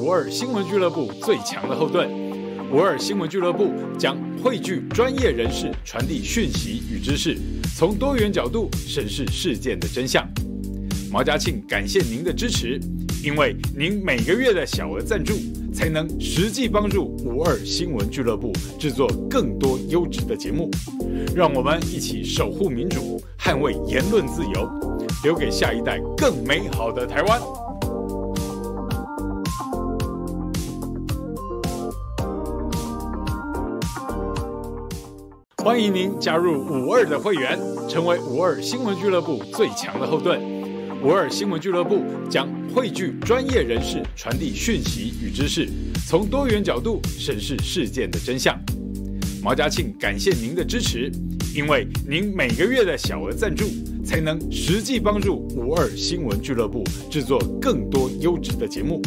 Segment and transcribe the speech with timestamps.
[0.00, 2.08] 五二新闻俱乐部最强的后盾，
[2.72, 7.36] 五二新闻俱乐部将汇聚专业人士，传递讯息与知识，
[7.76, 10.26] 从多元角度审视事件的真相。
[11.10, 12.80] 毛嘉庆感谢您的支持，
[13.22, 15.34] 因为您每个月的小额赞助，
[15.74, 20.70] 才能实际帮助五二新闻俱乐部制作更多优质的节目。
[21.36, 24.70] 让我们一起守护民主，捍卫言论自由，
[25.22, 27.38] 留给下一代更美好的台湾。
[35.64, 37.56] 欢迎您加入五二的会员，
[37.88, 40.40] 成为五二新闻俱乐部最强的后盾。
[41.00, 45.68] 五二新闻俱乐部将汇聚专业人士，传递讯息与知识，
[46.04, 48.58] 从多元角度审视事件的真相。
[49.40, 51.08] 毛家庆感谢您的支持，
[51.54, 53.66] 因为您每个月的小额赞助，
[54.04, 59.02] 才能实际帮助五二新闻俱乐部制作更多优质的节目。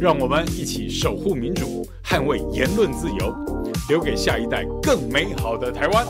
[0.00, 3.34] 让我们一起守护民主，捍卫言论自由。
[3.88, 6.04] 留给下一代更美好的台湾。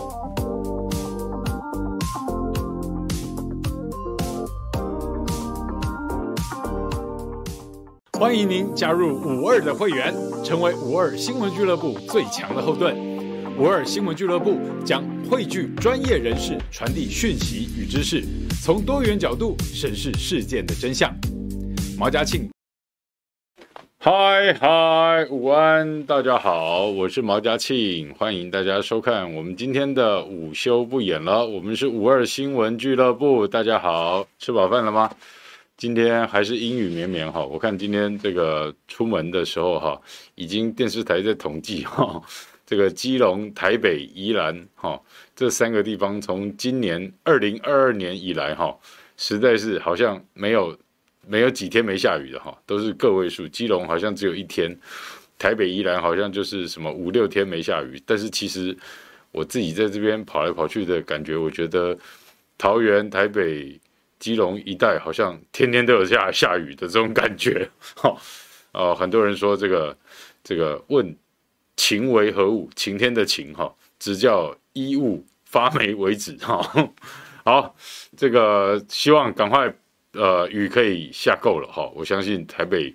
[8.19, 13.16] 欢迎您加入五二的会员，成为五二新闻俱乐部最强的后盾。
[13.59, 18.23] 五二新闻俱乐部将汇聚专业人士，传递讯息与知识，
[18.62, 21.11] 从多元角度审视事件的真相。
[21.99, 22.51] 毛嘉庆。
[23.99, 31.47] 嗨嗨，午安，大家好，我是毛嘉庆，欢迎大家收看我们今天的午休不演了。
[31.47, 35.11] 我们是五二新闻俱乐部，大家好，吃饱饭了吗？
[35.79, 39.99] 今天还是阴雨绵绵哈，我看今天这个出门的时候哈，
[40.34, 42.23] 已经电视台在统计哈，
[42.67, 45.00] 这个基隆、台北、宜兰哈
[45.34, 48.77] 这三个地方，从今年二零二二年以来哈，
[49.17, 50.78] 实在是好像没有。
[51.28, 53.48] 没有几天没下雨的哈，都是个位数。
[53.48, 54.72] 基隆好像只有一天，
[55.37, 58.00] 台北宜兰好像就是什么五六天没下雨。
[58.06, 58.77] 但是其实
[59.33, 61.98] 我自己在这边跑来跑去的感觉，我觉得
[62.56, 63.77] 桃园、台北、
[64.21, 67.69] 基隆一带好像天天都有下下雨的这种感觉。
[67.97, 68.16] 哈，
[68.71, 69.98] 哦，很多人说这个
[70.44, 71.12] 这个问
[71.76, 72.69] 晴为何物？
[72.75, 76.60] 晴天的晴哈，只叫衣物发霉为止哈。
[77.44, 77.76] 好，
[78.16, 79.72] 这个希望赶快。
[80.12, 82.91] 呃，雨可以下够了哈，我相信台北、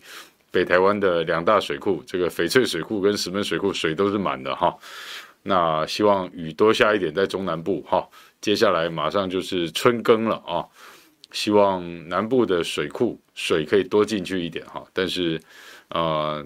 [0.49, 4.75] 北台湾的两大水库，这个翡翠水库跟石门水库水都是满的哈。
[5.43, 8.09] 那希望雨多下一点在中南部哈。
[8.39, 10.65] 接下来马上就是春耕了啊，
[11.31, 14.83] 希望南部的水库水可以多进去一点哈。
[14.91, 15.39] 但是
[15.89, 16.43] 呃，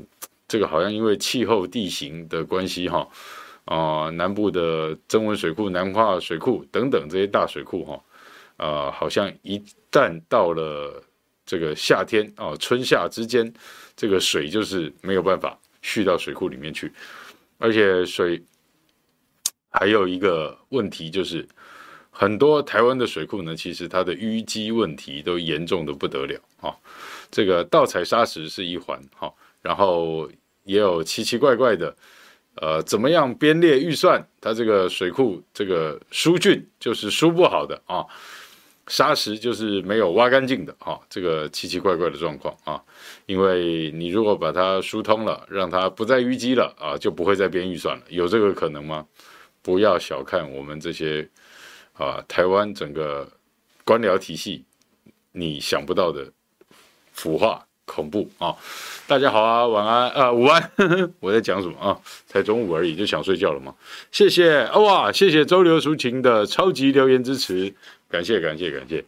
[0.48, 3.08] 这个好像因为气候地形的关系哈，
[3.66, 8.02] 啊、南部的曾文水库、南化水库等等这些大水库哈。
[8.58, 9.62] 啊、好像一
[9.92, 11.04] 旦到了
[11.46, 13.54] 这个夏天啊、哦，春夏之间，
[13.98, 16.90] 这个水就是没有办法蓄到水库里面去，
[17.58, 18.42] 而且水
[19.70, 21.46] 还有一个问题就是，
[22.10, 26.76] 很多台湾的水库呢，其实它的淤积问题都严重的不得了啊、哦。
[27.30, 29.34] 这个盗采砂石是一环哈、哦，
[29.66, 30.30] 然后
[30.64, 31.96] 也有奇奇怪怪的。
[32.62, 34.24] 呃，怎么样编列预算？
[34.40, 38.06] 它这个水库这个疏浚就是疏不好的啊。
[38.88, 42.80] 砂石就是没有挖干净的啊，这个奇奇怪怪的状况啊，
[43.26, 49.08] 因为你如果把它疏通了，让它不再淤积了啊，就不会再编预算了，有这个可能吗？
[49.64, 51.28] 不要小看我们这些
[51.94, 53.28] 啊，台湾整个
[53.84, 54.64] 官僚体系，
[55.32, 56.32] 你想不到的
[57.12, 58.56] 腐化恐怖啊！
[59.08, 60.72] 大家好啊，晚安啊，午安，
[61.22, 61.98] 我在讲什么啊？
[62.28, 63.74] 才中午而已，就想睡觉了吗？
[64.12, 67.74] 谢谢哦哇，谢谢周流抒情的超级留言支持。
[68.10, 69.04] 感谢感谢感谢，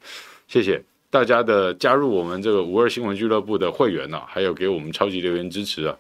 [0.47, 5.97] 谢谢大家的加入我们这个五二新闻俱乐部的会员呐、啊，还有给我们超级留言支持啊，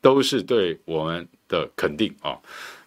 [0.00, 2.36] 都是对我们的肯定啊。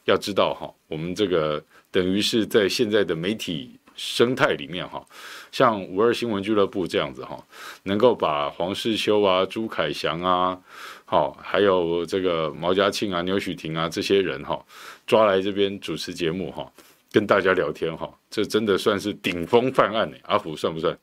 [0.05, 5.05] 要知道哈，我们这个等于是在现在的媒体生态里面哈，
[5.51, 7.37] 像五二新闻俱乐部这样子哈，
[7.83, 10.57] 能够把黄世修啊、朱凯翔啊，
[11.03, 14.57] 好，还有这个毛家庆啊、牛许庭啊这些人哈，
[15.05, 16.72] 抓来这边主持节目哈。
[17.11, 20.16] 跟大家聊天哈，这真的算是顶风犯案呢。
[20.25, 20.95] 阿福算不算？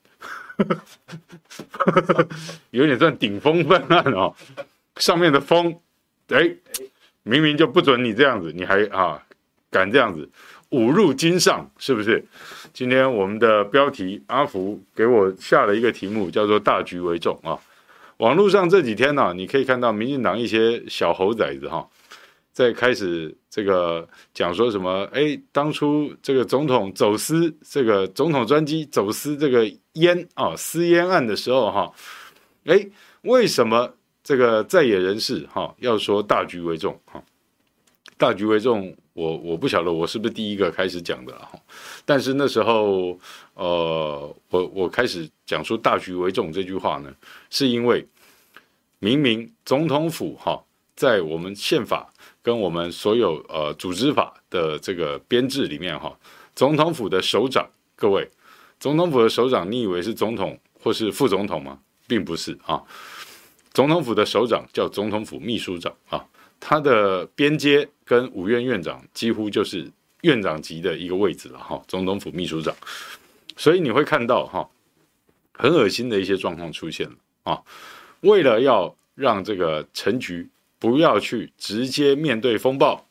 [2.71, 4.33] 有点算顶风犯案哦。
[4.95, 5.77] 上面的风，
[6.29, 6.49] 哎，
[7.23, 9.21] 明明就不准你这样子，你还啊
[9.69, 10.29] 敢这样子
[10.69, 12.25] 五入金上，是不是？
[12.77, 17.57] 今天我们的标题，阿福给我下了一个题目，叫做“大局为重”啊。
[18.17, 21.89] 网络上这几天呢、啊，你可以看到民进党一些小猴崽子哈。
[22.53, 25.09] 在开始这个讲说什么？
[25.11, 31.91] 哎，当初这个总统走私这个总统专机走私这个烟啊，私烟案的时候哈，
[32.65, 32.87] 哎，
[33.23, 33.91] 为什么
[34.23, 37.23] 这个在野人士哈，要说大局为重哈，
[38.19, 41.59] 大局为重，我我不晓得我是不是第一个开始讲的哈，
[42.05, 43.19] 但是那时候
[43.55, 47.11] 呃，我我开始讲出大局为重这句话呢，
[47.49, 48.07] 是因为
[48.99, 50.63] 明明总统府哈，
[50.95, 52.07] 在我们宪法
[52.43, 56.15] 跟我们所有呃组织法的这个编制里面哈，
[56.55, 58.29] 总统府的首长，各位，
[58.79, 61.79] 总统府的首长，你以为是总统或是副总统吗？
[62.07, 62.83] 并不是啊，
[63.73, 66.23] 总统府的首长叫总统府秘书长啊，
[66.59, 69.89] 他的边阶跟五院院长几乎就是
[70.21, 72.75] 院长级的一个位置了哈，总统府秘书长，
[73.55, 74.69] 所以你会看到哈，
[75.53, 77.61] 很恶心的一些状况出现了啊，
[78.21, 80.47] 为了要让这个陈局
[80.79, 83.07] 不要去直接面对风暴，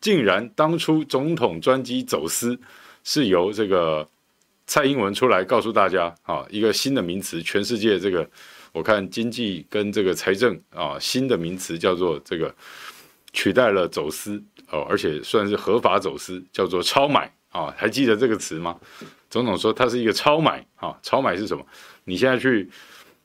[0.00, 2.58] 竟然当初总统专机走私
[3.02, 4.08] 是由这个。
[4.66, 8.28] 蔡英文出来告诉大家啊，一个新的名词，全世界这个
[8.72, 12.54] 我看经济跟这个财政啊，新的名词叫做这个
[13.32, 18.76] 取代了走私哦，而且算是合法走私，叫做超买啊，还记得这个词吗？
[19.28, 21.64] 总统说它是一个超买啊，超买是什么？
[22.04, 22.68] 你现在去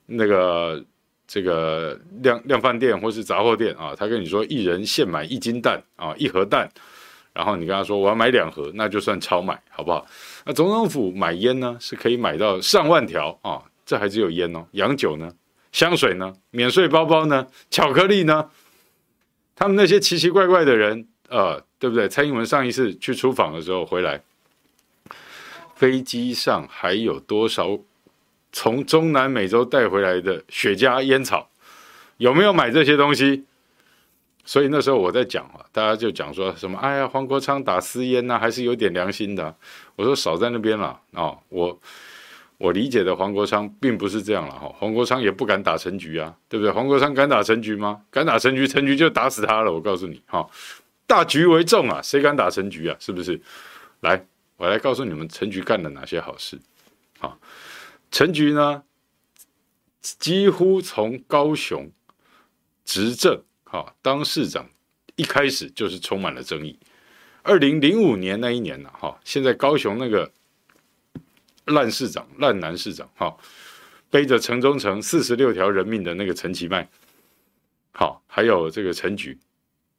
[0.05, 0.83] 那个
[1.27, 6.69] 这个量量贩店或是杂货店啊，他跟你说一人限买一斤蛋啊，一盒蛋。
[7.31, 10.05] 然后你跟他说我要买两盒，那就算超买，好不好？
[10.45, 15.33] 那总统府买烟呢，是可以买到上万条啊，这还只有烟哦，洋酒呢，
[15.71, 18.49] 香水呢，免税包包呢，巧克力呢，
[19.55, 22.07] 他们那些奇奇怪怪的人，呃，对不对？
[22.07, 24.21] 蔡英文上一次去出访的时候回来，
[25.75, 27.77] 飞机上还有多少
[28.51, 31.49] 从中南美洲带回来的雪茄烟草？
[32.17, 33.45] 有没有买这些东西？
[34.49, 39.55] 所以那时候我在讲啊，大家就讲说什么，哎呀，黄国昌打私烟呐，还是有点良心的。
[39.95, 41.79] 我说少在那边了啊、哦，我
[42.57, 46.71] 我理解的黄国昌并不是这样了哈，黄国昌也不敢打陈局啊，对不对？
[46.71, 48.01] 黄国昌敢打陈局吗？
[48.09, 49.71] 敢打陈局，陈局就打死他了。
[49.71, 50.49] 我告诉你哈，
[51.05, 52.97] 大局为重啊，谁敢打陈局啊？
[52.99, 53.39] 是不是？
[53.99, 54.25] 来，
[54.57, 56.59] 我来告诉你们，陈局干了哪些好事
[57.19, 57.37] 啊？
[58.09, 58.81] 陈局呢，
[60.01, 61.91] 几乎从高雄
[62.83, 63.43] 执政。
[63.71, 64.67] 好，当市长
[65.15, 66.79] 一开始就是充满了争议。
[67.43, 70.31] 二零零五年那一年呢，哈，现在高雄那个
[71.65, 73.37] 烂市长、烂男市长，哈，
[74.09, 76.89] 背着城中城四十六条人命的那个陈其迈，
[77.91, 79.37] 好，还有这个陈菊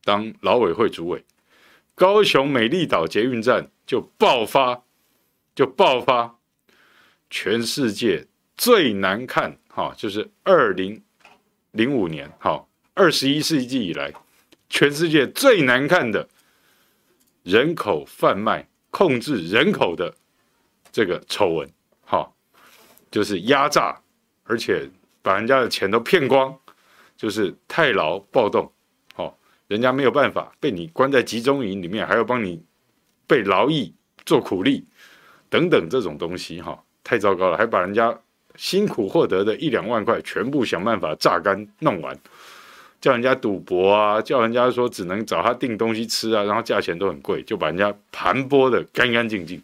[0.03, 1.25] 当劳委会主委，
[1.95, 4.83] 高雄美丽岛捷运站就爆发，
[5.55, 6.41] 就爆发
[7.31, 8.27] 全世界
[8.57, 11.01] 最难看，哈，就是二零
[11.71, 12.67] 零五年，哈。
[13.01, 14.13] 二十一世纪以来，
[14.69, 16.29] 全世界最难看的
[17.43, 20.15] 人口贩卖、控制人口的
[20.93, 21.71] 这个丑闻，
[22.05, 22.31] 哈，
[23.11, 23.99] 就是压榨，
[24.45, 24.87] 而且
[25.23, 26.55] 把人家的钱都骗光，
[27.17, 28.71] 就是太劳暴动，
[29.17, 29.35] 哦，
[29.67, 32.63] 人家没有办法被你关在集中营里面，还要帮你
[33.27, 33.95] 被劳役
[34.27, 34.85] 做苦力
[35.49, 38.15] 等等这种东西，哈，太糟糕了，还把人家
[38.57, 42.15] 辛苦获得的一两万块全部想办法榨干弄完。
[43.01, 49.63] 叫人家赌博啊，叫人家说只能找他订东西吃啊，然后价钱都很贵，就把人家盘剥得干干净净。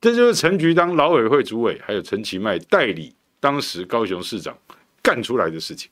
[0.00, 4.56] 这就是陈菊当劳委会主委，还有陈其迈代理当时高雄市长
[5.02, 5.90] 干出来的事情。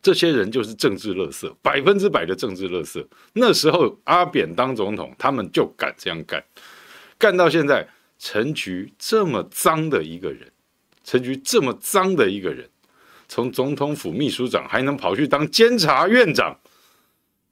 [0.00, 3.04] 这些人就是政治垃圾，百分之百的政治垃圾。
[3.32, 6.42] 那时候阿扁当总统，他们就敢这样干，
[7.18, 7.86] 干到现在，
[8.18, 10.50] 陈菊这么脏的一个人，
[11.02, 12.70] 陈菊这么脏的一个人。
[13.30, 16.58] 从总统府秘书长还能跑去当监察院长，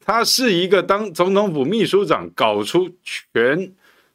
[0.00, 3.72] 他是一个当总统府秘书长搞出全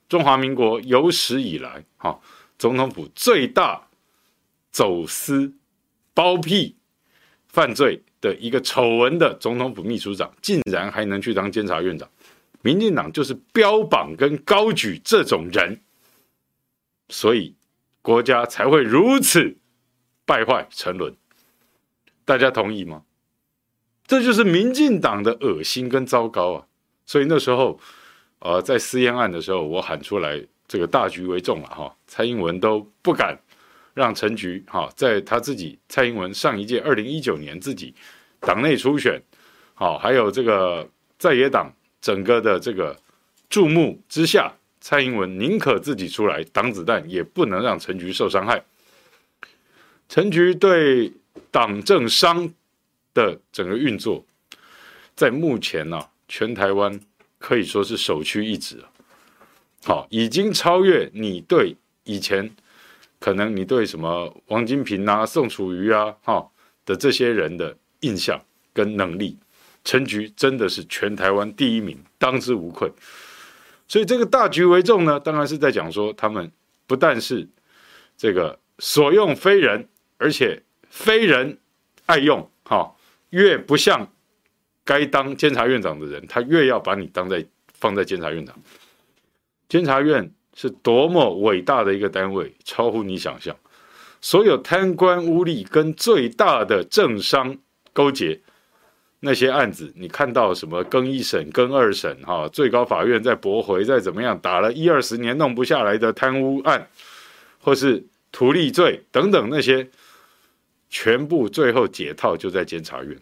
[0.09, 2.19] 中华民国有史以来哈
[2.59, 3.87] 总统府最大
[4.71, 5.53] 走私
[6.13, 6.75] 包庇
[7.47, 12.09] 犯罪的一个丑闻的总统府秘书长，竟然还能去当监察院长，
[12.61, 15.79] 民进党就是标榜跟高举这种人，
[17.07, 17.55] 所以
[18.01, 19.55] 国家才会如此
[20.25, 21.15] 败坏沉沦。
[22.25, 23.03] 大家同意吗？
[24.05, 26.67] 这就是民进党的恶心跟糟糕啊！
[27.05, 27.79] 所以那时候，
[28.39, 31.95] 呃，在私烟案的时候，我喊出来，这个大局为重了哈。
[32.05, 33.39] 蔡英文都不敢
[33.93, 37.95] 让陈菊哈，在他自己蔡英文上一届二零一九年自己
[38.41, 39.21] 党内初选，
[39.73, 40.87] 好，还有这个
[41.17, 42.99] 在野党整个的这个
[43.49, 48.65] 注目之下，蔡英文宁可自己出来挡子弹，也不能让陈菊受伤害。
[50.09, 51.13] 陈菊对。
[51.51, 52.51] 党政商
[53.13, 54.25] 的整个运作，
[55.15, 56.99] 在目前呢、啊，全台湾
[57.37, 58.89] 可以说是首屈一指了。
[59.83, 61.75] 好，已经超越你对
[62.05, 62.49] 以前
[63.19, 66.49] 可能你对什么王金平啊、宋楚瑜啊，哈，
[66.85, 68.41] 的这些人的印象
[68.73, 69.37] 跟能力，
[69.83, 72.91] 陈局真的是全台湾第一名，当之无愧。
[73.87, 76.49] 所以这个大局为重呢，当然是在讲说他们
[76.87, 77.47] 不但是
[78.17, 79.87] 这个所用非人，
[80.17, 81.57] 而且非人
[82.05, 82.93] 爱用，哈，
[83.31, 84.07] 越不像
[84.85, 88.55] 该当监察院长的人，他越要把你当在放在监察院长。
[89.67, 93.55] 监察院是多么伟大的一个单位，超乎你想象。
[94.21, 97.57] 所有贪官污吏跟最大的政商
[97.91, 98.39] 勾结。
[99.21, 106.87] 那些案子，你看到什么更一审、更二审，哈，最高法院在驳回，再怎么样，打了一二十年弄不下来的贪污案，
[107.59, 109.89] 或是图利罪等等那些，
[110.93, 113.19] 全部最后解套就在监察院。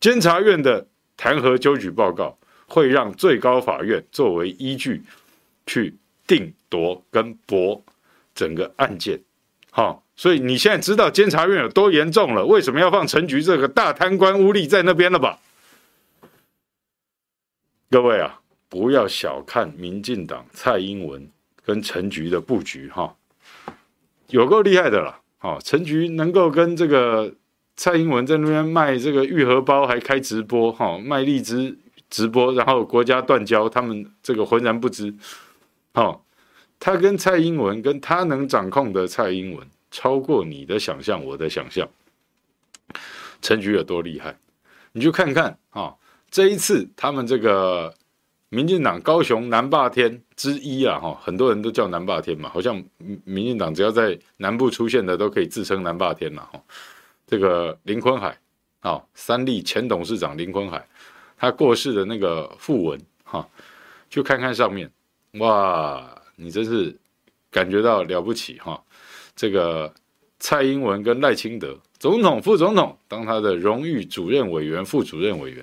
[0.00, 5.02] 监察院的弹劾纠举报告会让最高法院作为依据
[5.66, 5.94] 去
[6.26, 7.84] 定夺跟驳
[8.34, 9.20] 整个案件，
[9.70, 10.02] 哈。
[10.16, 12.46] 所以你现在知道监察院有多严重了？
[12.46, 15.38] 为什么要放陈局这个大贪官污吏在那边了吧？
[17.90, 21.30] 各位啊，不要小看民进党蔡英文
[21.62, 23.14] 跟陈局的布局哈，
[24.28, 25.20] 有够厉害的了。
[25.46, 27.32] 哦，陈菊能够跟这个
[27.76, 31.78] 蔡英文在那边卖这个玉荷包，还开直播哈，卖荔枝
[32.10, 35.14] 直播，然后国家断交，他们这个浑然不知。
[35.94, 36.20] 哦，
[36.80, 39.64] 他跟蔡英文，跟他能掌控的蔡英文。
[39.88, 41.88] 超过你的想象，我的想象，
[43.40, 44.36] 陈菊有多厉害？
[44.92, 45.94] 你就看看啊！
[46.28, 47.94] 这一次他们这个
[48.56, 52.82] 民进党高雄南霸天之一啊，哈，很多人都叫南霸天嘛，好像
[53.24, 56.58] 民进党只要在南部出现的都可以自称南霸天嘛，哈。
[57.26, 58.38] 这个林坤海
[58.80, 60.88] 啊，三立前董事长林坤海，
[61.36, 63.46] 他过世的那个訃闻哈，
[64.08, 64.90] 就看看上面，
[65.32, 66.96] 哇，你真是
[67.50, 68.82] 感觉到了不起哈！
[69.34, 69.92] 这个
[70.38, 75.62] 蔡英文跟赖清德总统、副总统当他的荣誉主任委员、副主任委员，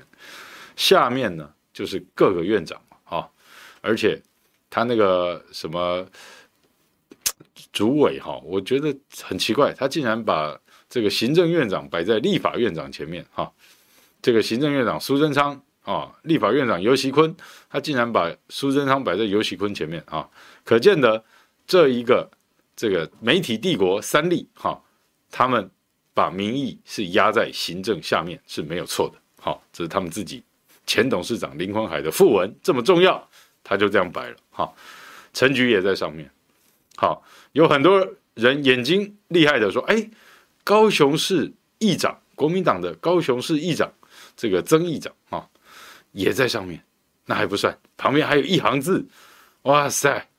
[0.76, 3.28] 下面呢就是各个院长啊，
[3.82, 4.22] 而且
[4.70, 6.06] 他那个什么
[7.72, 13.52] 主委哈，我觉得很奇怪，他竟然把这个行政院长摆在立法院长前面哈，
[14.22, 17.36] 这个行政院长苏贞昌啊，立法院长游锡坤，
[17.70, 20.30] 他竟然把苏贞昌摆在游锡坤前面啊，
[20.64, 21.24] 可见得
[21.66, 22.30] 这一个。
[22.76, 24.82] 这个媒体帝国三立哈，
[25.30, 25.70] 他们
[26.12, 30.44] 把民意是压在行政下面是没有错的，好，这是他们自己
[30.86, 33.30] 前董事长林坤海的訃闻这么重要，
[33.64, 34.74] 他就这样摆了，哈，
[35.34, 36.30] 陈菊也在上面，
[36.96, 37.24] 好，
[37.54, 40.10] 有很多人眼睛厉害的说，哎，
[40.64, 43.92] 高雄市议长，国民党的高雄市议长，
[44.36, 45.48] 这个曾议长啊，
[46.12, 46.84] 也在上面，
[47.26, 49.06] 那还不算，旁边还有一行字，
[49.64, 50.30] 哇塞，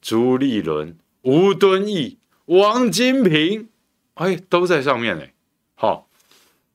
[0.00, 0.96] 朱立伦。
[1.22, 3.68] 吴敦义、王金平，
[4.14, 5.26] 哎，都在上面呢，
[5.74, 6.08] 好，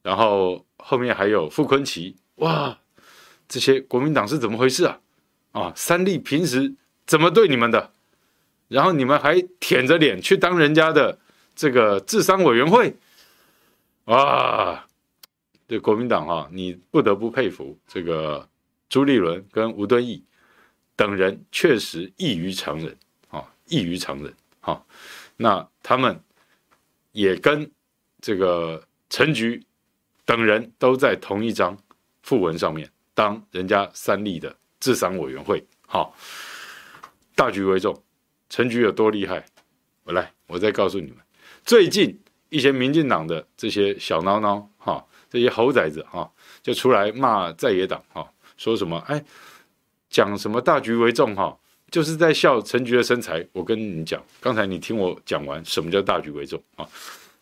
[0.01, 2.77] 然后后面还有傅坤奇，哇，
[3.51, 4.99] 这些国民党是怎么回事啊？
[5.51, 6.73] 啊，三立平时
[7.05, 7.91] 怎么对你们的？
[8.69, 11.19] 然后你们还舔着脸去当人家的
[11.53, 12.95] 这个智商委员会，
[14.05, 14.87] 哇，
[15.67, 18.47] 这国民党哈，你不得不佩服这个
[18.87, 20.23] 朱立伦跟吴敦义
[20.95, 22.97] 等人，确实异于常人
[23.29, 24.33] 啊，异于常人。
[24.61, 24.81] 啊，
[25.35, 26.17] 那他们
[27.11, 27.69] 也跟
[28.21, 29.61] 这个陈菊
[30.23, 31.77] 等人都在同一张
[32.23, 35.63] 訃闻上面，当人家三立的治丧委员会。
[35.87, 36.15] 好，
[37.35, 38.01] 大局为重，
[38.49, 39.45] 陈局有多厉害？
[40.03, 41.17] 我来，我再告诉你们，
[41.63, 46.31] 最近一些民进党的这些小孬孬，哈，这些猴崽子，哈，
[46.63, 48.27] 就出来骂在野党，哈，
[48.57, 48.97] 说什么？
[49.07, 49.23] 哎，
[50.09, 51.57] 讲什么大局为重，哈。
[51.91, 53.45] 就是在笑陈菊的身材。
[53.51, 56.87] 我跟你讲，刚才你听我讲完，什么叫大局为重啊？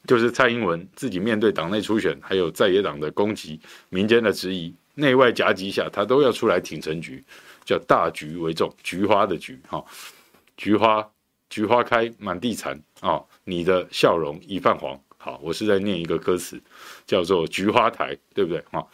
[0.08, 7.24] 就是蔡英文自己面对党内初选，还有在野党的攻击、民间的质疑、内外夹击下，他都要出来挺陈菊，
[7.66, 8.74] 叫大局为重。
[8.84, 9.84] 菊花的菊哈，
[10.58, 11.10] 菊花
[11.50, 13.24] 菊花开满地残啊！
[13.44, 15.00] 你的笑容已泛黄。
[15.18, 16.62] 好，我是在念一个歌词，
[17.06, 18.62] 叫做《菊花台》，对不对？
[18.72, 18.88] 哈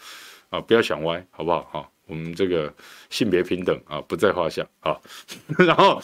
[0.50, 1.62] 啊，不要想歪，好不好？
[1.72, 1.90] 哈。
[2.08, 2.72] 我们这个
[3.10, 4.96] 性别平等啊，不在话下啊。
[5.58, 6.00] 然后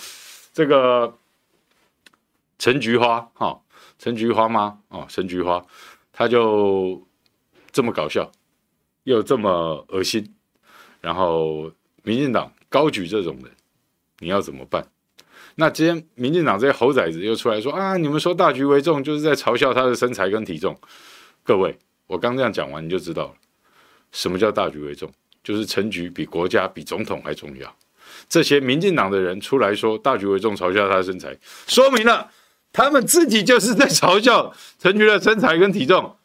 [0.51, 1.15] 这个
[2.57, 3.61] 陈菊花哈，
[3.99, 4.79] 陈菊花吗？
[4.87, 5.63] 哦，陈菊花，
[6.11, 7.07] 他就
[7.71, 8.31] 这么搞笑，
[9.03, 10.33] 又这么恶心。
[10.99, 11.71] 然后
[12.03, 13.51] 民进党高举这种人，
[14.19, 14.85] 你要怎么办？
[15.55, 20.79] 那今天民进党这些猴崽子又出来说啊，你们说大局为重，就是在嘲笑他的身材跟体重。
[21.43, 21.77] 各位，
[22.07, 23.33] 我刚这样讲完，你就知道了，
[24.11, 25.11] 什么叫大局为重。
[25.43, 27.75] 就是陈局比国家比总统还重要，
[28.29, 31.35] 这些民进党的人出来说大局为重，嘲笑他的身材，
[31.67, 32.29] 说明了
[32.71, 36.15] 他们自己就是在嘲笑陈局的身材跟体重。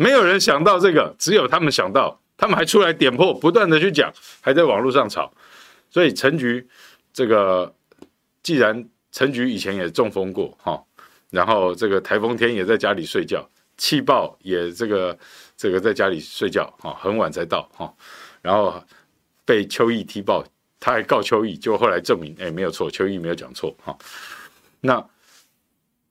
[0.00, 5.32] 没有人想到这个，只有他们想到，他们还出来点破，不断的去讲，还在网络上吵。
[5.90, 6.64] 所以陈局
[7.12, 7.74] 这个，
[8.40, 10.80] 既然陈局以前也中风过哈，
[11.30, 13.44] 然后这个台风天也在家里睡觉，
[13.76, 15.18] 气爆也这个
[15.56, 17.92] 这个在家里睡觉哈，很晚才到哈，
[18.40, 18.80] 然后
[19.44, 20.44] 被邱毅踢爆，
[20.78, 23.98] 他还告邱毅，结果后来证明哎没有错，邱毅没有讲错哈。
[24.80, 25.04] 那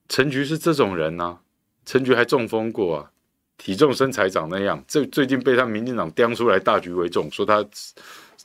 [0.09, 1.39] 陈局是这种人呢、
[1.85, 3.11] 陈局还中风过啊？
[3.57, 7.63] 体重身材长那样，这最近被他民进党叼出来大局为重，说他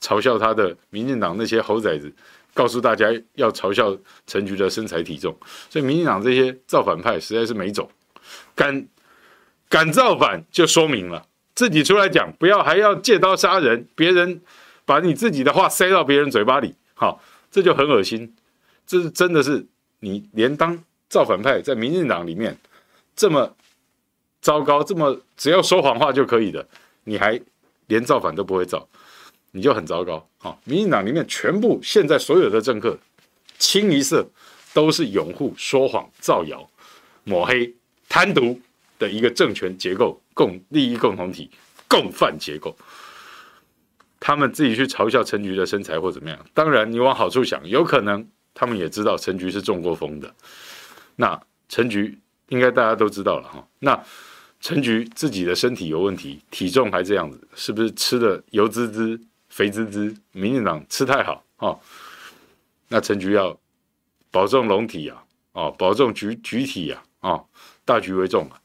[0.01, 2.11] 嘲笑他的民进党那些猴崽子，
[2.53, 5.37] 告诉大家要嘲笑陈菊的身材体重，
[5.69, 7.87] 所以民进党这些造反派实在是没种，
[8.55, 8.87] 敢
[9.69, 14.41] 敢造反就说明了自己出来讲，不要还要借刀杀人，别人
[14.83, 18.35] 把你自己的话塞到别人嘴巴里，好，这就很恶心，
[18.87, 19.65] 这是真的是
[19.99, 22.57] 你连当造反派在民进党里面
[23.15, 23.55] 这么。
[24.43, 26.67] 糟糕，这么只要说谎话就可以的，
[27.05, 27.39] 你还
[27.87, 28.85] 连造反都不会造，
[29.51, 30.27] 你就很糟糕。
[30.37, 32.99] 好，民进党里面全部现在所有的政客，
[33.57, 34.27] 清一色
[34.73, 36.69] 都是拥护说谎、造谣、
[37.23, 37.73] 抹黑、
[38.09, 38.59] 贪渎
[38.99, 41.49] 的一个政权结构、共利益共同体、
[41.87, 42.75] 共犯结构。
[44.19, 50.35] 他们自己去嘲笑陈菊的身材或怎么样，当然你往好处想，有可能他们也知道陈菊是中过风的。
[51.15, 52.19] 那陈菊
[52.49, 54.03] 应该大家都知道了哈，那。
[54.63, 60.15] 陈菊自己的身体有问题，体重还这样子，是不是吃的油滋滋、肥滋滋？
[60.31, 61.77] 民进党吃太好哦，
[62.87, 63.59] 那陈菊要
[64.31, 67.45] 保重龙体啊，哦，保重局局体呀，哦，
[67.83, 68.57] 大局为重啊，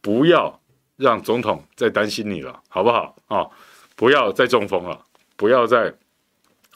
[0.00, 0.60] 不要
[0.94, 3.16] 让总统再担心你了，好不好？
[3.26, 3.50] 哦，
[3.96, 5.04] 不要再中风了，
[5.34, 5.92] 不要再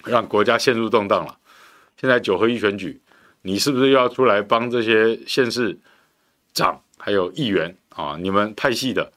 [0.04, 1.38] 让国家陷入动荡了。
[2.00, 3.00] 现在九合一选举，
[3.42, 5.78] 你是不是要出来帮这些县市
[6.52, 7.72] 长还有议员？
[7.94, 8.16] 啊！
[8.20, 9.12] 你们派系的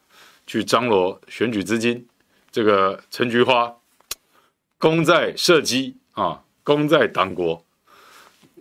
[0.46, 2.08] 去张罗选举资金，
[2.52, 3.76] 这个陈菊花
[4.78, 7.63] 功在社稷啊，功在党国，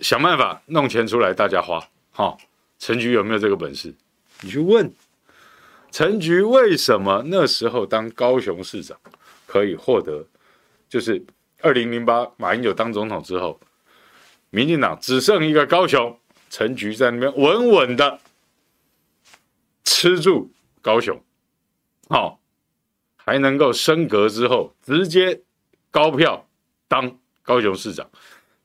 [0.00, 1.86] 想办法弄钱出来，大家花。
[2.12, 2.36] 哈，
[2.78, 3.94] 陈菊有没有这个本事？
[4.40, 4.90] 你去问
[5.90, 8.98] 陈菊，为什么那时候当高雄市长
[9.46, 10.26] 可以获得？
[10.88, 11.22] 就是
[11.60, 13.60] 二零零八马英九当总统之后，
[14.48, 18.18] 民进党只剩一个高雄，陈菊在那边稳稳的。
[19.98, 21.18] 吃住高雄，
[22.10, 22.28] 好、哦，
[23.16, 25.40] 还能够升格之后直接
[25.90, 26.46] 高票
[26.86, 28.06] 当高雄市长，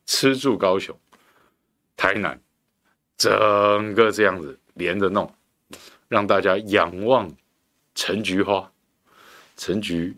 [0.05, 0.93] 吃住高雄、
[1.95, 2.37] 台南，
[3.15, 3.31] 整
[3.93, 5.33] 个这样子连着弄，
[6.09, 7.31] 让大家仰望
[7.95, 8.69] 陈菊花，
[9.55, 10.13] 陈菊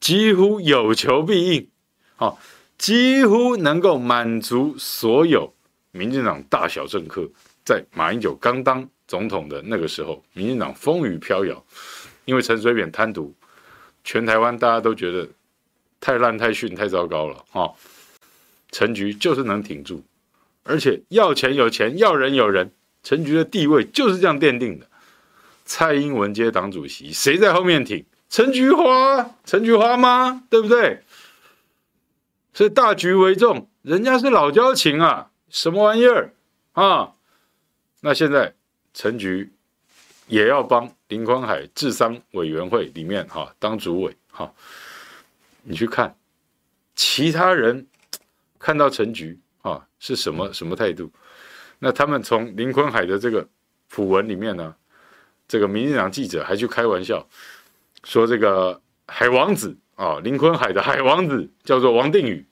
[0.00, 1.68] 几乎有求必应，
[2.16, 2.38] 好、哦，
[2.78, 5.54] 几乎能够满足所有
[5.90, 7.30] 民进党大小政客，
[7.66, 8.88] 在马英九刚当。
[9.06, 11.62] 总统的那个时候，民进党风雨飘摇，
[12.24, 13.32] 因为陈水扁贪渎，
[14.02, 15.28] 全台湾大家都觉得
[16.00, 17.44] 太烂、太逊、太糟糕了。
[17.50, 17.72] 哈，
[18.70, 20.02] 陈局就是能挺住，
[20.62, 24.86] 而且要钱有钱，要人有人，陈局的地位就是这样奠定的。
[25.66, 28.04] 蔡英文接党主席，谁在后面挺？
[28.30, 30.44] 陈菊花，陈菊花吗？
[30.48, 31.02] 对不对？
[32.52, 36.32] 所以大局为重，人家是老交情啊，什么玩意儿
[36.72, 37.12] 啊？
[38.00, 38.54] 那现在。
[38.94, 39.52] 陈菊
[40.28, 44.50] 也要帮林坤海治丧委员会里面哈当主委哈，
[45.62, 46.16] 你去看
[46.94, 47.86] 其他人
[48.58, 51.12] 看到陈菊啊是什么什么态度？
[51.80, 53.46] 那他们从林坤海的这个
[53.90, 54.74] 訃闻里面呢，
[55.48, 57.28] 这个民进党记者还去开玩笑
[58.04, 62.46] 说这个海王子啊，林坤海的海王子叫做王定宇，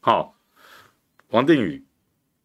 [0.00, 0.34] 好，
[1.28, 1.84] 王定宇，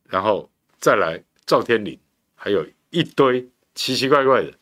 [0.06, 1.98] 然后再来赵天麟，
[2.36, 2.64] 还有。
[2.90, 4.54] 一堆奇奇怪怪的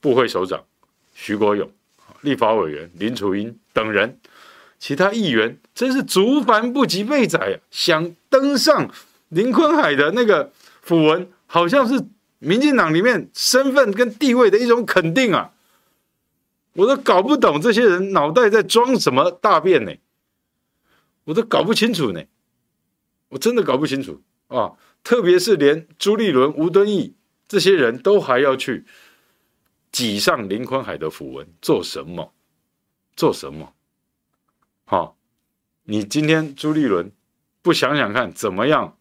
[0.00, 0.64] 部会首长，
[1.14, 1.70] 徐国勇、
[2.20, 4.18] 立法委员林楚英等人，
[4.78, 7.56] 其他议员真是族繁不及备载啊！
[7.70, 8.90] 想登上
[9.28, 12.04] 林坤海的那个符文，好像是
[12.38, 15.52] 民进党里面身份跟地位的一种肯定啊！
[16.74, 19.92] 我都搞不懂这些人脑袋在装什么大便呢？
[21.24, 22.22] 我都搞不清楚呢，
[23.30, 24.72] 我真的搞不清楚啊！
[25.02, 27.14] 特别是连朱立伦、吴敦义。
[27.46, 28.84] 这些人都还要去
[29.92, 32.32] 挤上林坤海的符文，做什么？
[33.16, 33.74] 做什么？
[34.84, 35.16] 好，
[35.84, 37.12] 你今天朱立伦
[37.62, 38.96] 不想想看，怎么样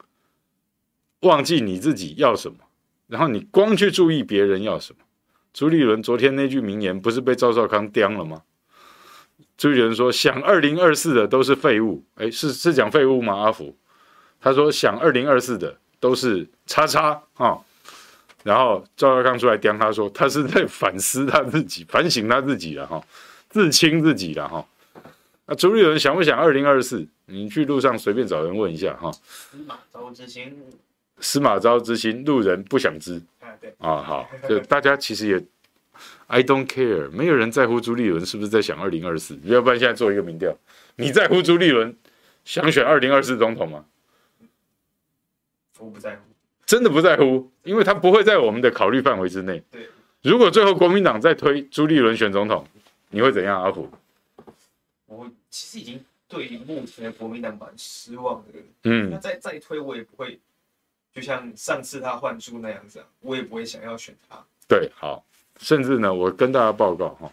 [1.21, 2.57] 忘记你自己要什么？
[3.07, 4.99] 然后你光去注意别人要什么？
[5.51, 8.43] 朱立伦昨天那句名言不是被赵少康叼了吗？
[9.57, 13.35] 朱立伦说：“想二零二四的都是废物。”哎，是是讲废物吗？
[13.35, 13.77] 阿福
[14.39, 17.59] 他说：“想二零二四的都是叉叉啊。”
[18.43, 23.03] 然后赵少康出来刁他说，他是在反思他自己，反省他自己了哈，
[23.49, 24.65] 自清自己了哈。
[25.45, 27.07] 那朱立伦想不想二零二四？
[27.25, 29.09] 你去路上随便找人问一下哈。
[29.11, 30.61] 司马昭之心，
[31.19, 33.21] 司马昭之心，路人不想知。
[33.39, 35.41] 啊，对啊，好，就大家其实也
[36.27, 39.39] ，I don't care，没有人在乎朱立伦是不是在想二零二四。
[39.43, 40.53] 要不然现在做一个民调，
[40.97, 41.95] 你在乎朱立伦
[42.43, 43.85] 想选二零二四总统吗？
[45.79, 46.21] 我不在乎，
[46.65, 49.61] 真的不在乎，因为他不会在我们的考虑范围之内。
[49.71, 49.89] 对，
[50.21, 52.65] 如果最后国民党再推朱立伦选总统，
[53.09, 53.61] 你会怎样？
[53.61, 53.89] 阿福？
[55.05, 58.59] 我其实已经对目前的国民党蛮失望的。
[58.83, 60.39] 嗯，那再再推我也不会，
[61.13, 64.43] 就像上次他换书那样子，啊，我也不会想要选他。
[64.67, 65.23] 对，好，
[65.59, 67.31] 甚至呢，我跟大家报告哈，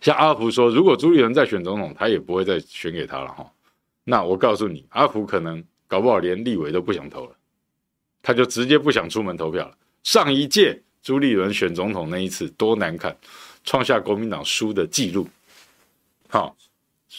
[0.00, 3.52] 像阿福说，如果朱立伦再选总统，他也不会再选给他了哈。
[4.02, 7.36] 那我告诉你，阿福可能搞不好连立委都不想投了，
[8.24, 9.76] 他就直接不想出门投票了。
[10.02, 13.14] 上一届朱立伦选总统那一次多难看，
[13.62, 15.28] 创下国民党输的记录。
[16.28, 16.56] 好，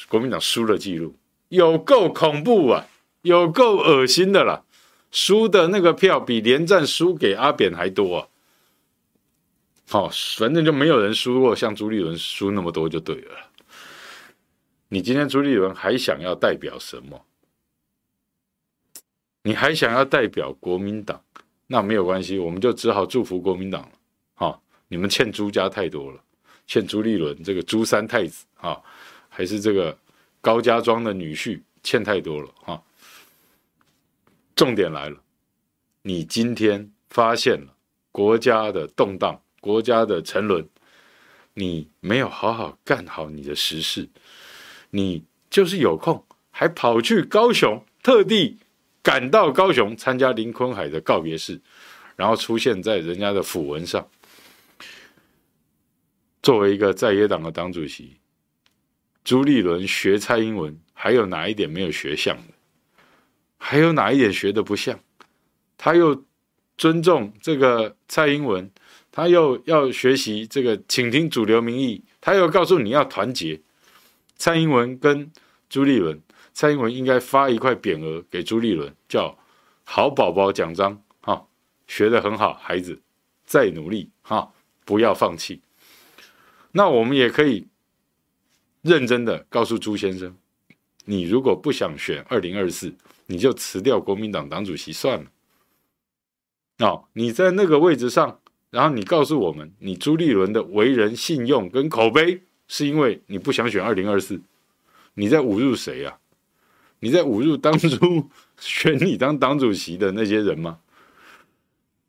[0.10, 1.16] 国民党输的记录
[1.50, 2.88] 有够恐怖啊，
[3.22, 4.64] 有够恶心的啦！
[5.12, 8.28] 输的那个票比连战输给阿扁还多啊！
[9.88, 13.32] 好，反正就没有人输过像朱立伦输那么多就对了。
[14.90, 17.24] 你今天朱立伦还想要代表什么？
[19.48, 21.22] 你还想要代表国民党？
[21.68, 23.92] 那没有关系，我们就只好祝福国民党了。
[24.34, 26.20] 好，你们欠朱家太多了，
[26.66, 28.82] 欠朱立伦这个朱三太子啊。
[29.30, 29.96] 还是这个
[30.42, 32.82] 高家庄的女婿欠太多了哈。
[34.56, 35.18] 重点来了，
[36.02, 37.76] 你今天发现了
[38.12, 40.68] 国家的动荡，国家的沉沦，
[41.54, 44.10] 你没有好好干好你的实事，
[44.90, 48.58] 你就是有空还跑去高雄，特地
[49.06, 51.62] 赶到高雄参加林坤海的告别式，
[52.16, 54.10] 然后出现在人家的訃闻上，
[56.42, 58.18] 作为一个在野党的党主席。
[59.24, 62.54] 朱立伦学蔡英文，还有哪一点没有学像的？
[63.60, 65.00] 还有哪一点学的不像？
[65.78, 66.26] 他又
[66.76, 68.72] 尊重这个蔡英文，
[69.12, 73.62] 他又要学习这个倾听主流民意，他又告诉你要团结。
[74.36, 75.32] 蔡英文跟
[75.70, 76.20] 朱立伦，
[76.56, 79.38] 蔡英文应该发一块匾额给朱立伦，叫
[79.86, 81.46] “好宝宝奖章”哈，
[81.86, 83.00] 学得很好，孩子
[83.46, 84.52] 再努力哈，
[84.86, 85.62] 不要放弃。
[86.72, 87.68] 那我们也可以。
[88.82, 90.38] 认真的告诉朱先生，
[91.06, 92.94] 你如果不想选二零二四，
[93.26, 95.32] 你就辞掉国民党党主席算了。
[96.86, 98.40] 哦，你在那个位置上，
[98.70, 104.40] 然后你告诉我们，你朱立伦的为人信用跟口碑，是因为你不想选二零二四，
[105.16, 106.20] 你在侮辱谁啊？
[107.06, 110.80] 你在侮辱当初 选你当党主席的那些人吗？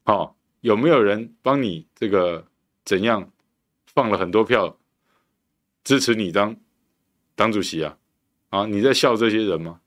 [0.05, 2.47] 哦，有没有人帮你这个
[2.83, 3.31] 怎样
[3.85, 4.79] 放了很多票
[5.85, 6.57] 支持你当？
[7.35, 7.99] 党主席啊，
[8.49, 9.83] 啊，你在笑这些人吗？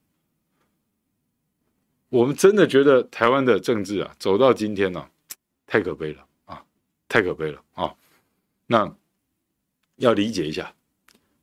[2.10, 5.10] 我们真的觉得台湾的政治啊，走到今天呢、啊，
[5.66, 6.64] 太可悲了啊，
[7.08, 7.96] 太可悲了啊！
[8.68, 8.96] 那
[9.96, 10.72] 要理解一下，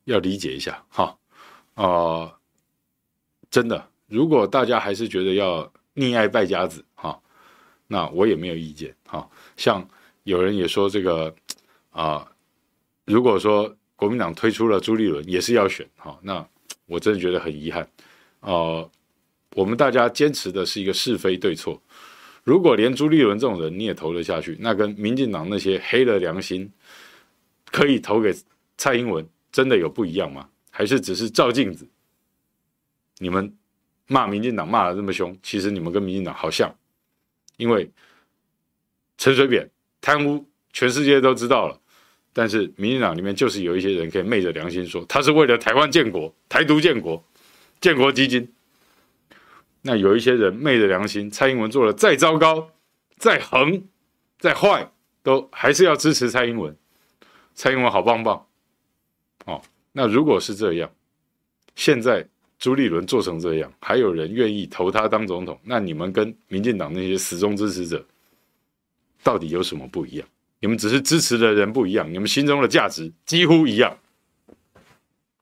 [0.05, 1.19] 要理解一下哈
[1.75, 2.39] 啊、
[3.51, 7.21] 真的，如果大家还是觉得要溺爱败家子哈，
[7.87, 9.29] 那我也没有意见哈。
[9.57, 9.89] 像
[10.25, 11.35] 有人也说这个
[11.91, 12.27] 啊、
[13.05, 13.77] 如果说。
[13.99, 16.47] 国民党推出了朱立伦，也是要选哈，那
[16.85, 17.89] 我真的觉得很遗憾，
[18.41, 18.91] 呃，
[19.55, 21.81] 我们大家坚持的是一个是非对错，
[22.45, 26.71] 如果连朱立伦这种人你也投了下去，那跟民进党那些黑了良心
[27.73, 28.35] 可以投给
[28.77, 30.47] 蔡英文，真的有不一样吗？
[30.71, 31.89] 还是只是照镜子？
[33.19, 33.55] 你们
[34.07, 36.75] 骂民进党骂的这么凶，其实你们跟民进党好像，
[37.57, 37.91] 因为
[39.19, 41.81] 陈水扁贪污，全世界都知道了。
[42.33, 47.25] 但是民进党里面就是有一些人可以昧着良心说，他是为了台湾建国、台独建国、
[47.81, 48.53] 建国基金。
[49.81, 52.71] 那有一些人昧着良心，蔡英文做的再糟糕、
[53.17, 53.83] 再横、
[54.39, 56.77] 再坏，都还是要支持蔡英文。
[57.55, 58.47] 蔡英文好棒棒，
[59.47, 59.63] 哦。
[59.93, 60.93] 那如果是这样，
[61.75, 68.05] 现在朱立伦做成这样，还有人愿意投他当总统，那你们跟民进党那些死忠支持者，
[69.23, 70.27] 到底有什么不一样？
[70.59, 73.97] 你们只是支持的人不一样，你们心中的价值几乎一样，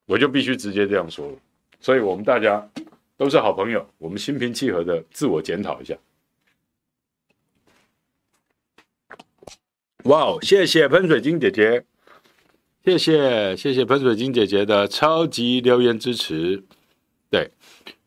[0.07, 1.39] 我就必须直接这样说了。
[1.81, 2.69] 所以，我们大家
[3.17, 5.97] 都是好朋友，我们心平气和的自我检讨一下。
[10.05, 11.85] 哇哦，谢谢喷水晶姐姐，
[12.85, 16.65] 谢谢谢谢喷水晶姐姐的超级留言支持。
[17.35, 17.51] 对，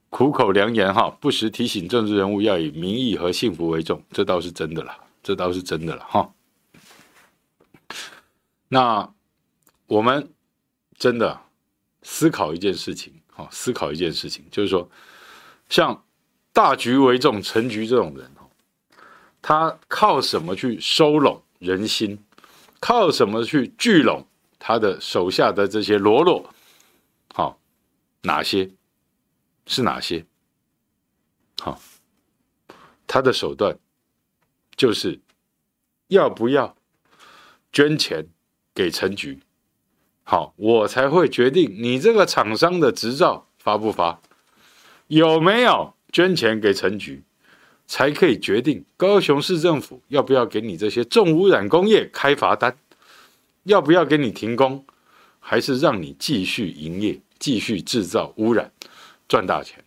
[0.09, 4.97] 苦口良言哈，不时提醒政治人物要以民意和幸福为重，这倒是真的啦。
[5.21, 6.33] 这倒是真的了哈。
[8.69, 9.13] 那
[9.87, 10.31] 我们
[10.97, 11.41] 真的
[12.03, 14.89] 思考一件事情，哈，思考一件事情，就是说，
[15.67, 16.05] 像
[16.53, 18.31] 大局为重陈局这种人，
[19.41, 22.17] 他靠什么去收拢人心？
[22.79, 24.25] 靠什么去聚拢
[24.57, 26.49] 他的手下的这些喽啰？
[27.33, 27.59] 好，
[28.21, 28.71] 哪些
[29.67, 30.25] 是哪些？
[31.60, 31.80] 好，
[33.06, 33.77] 他的手段
[34.75, 35.19] 就是
[36.08, 36.75] 要不要
[37.71, 38.25] 捐钱
[38.73, 39.39] 给陈菊？
[40.23, 44.19] 好，我才会决定你这个厂商的执照发不发，
[45.08, 47.23] 有没有捐钱给陈菊？
[47.89, 52.77] 才可以决定高雄市政府要不要给你这些重污染工业开罚单，
[53.63, 54.86] 要不要给你停工，
[55.39, 58.73] 还是让你继续营业、继续制造污染、
[59.27, 59.83] 赚大钱？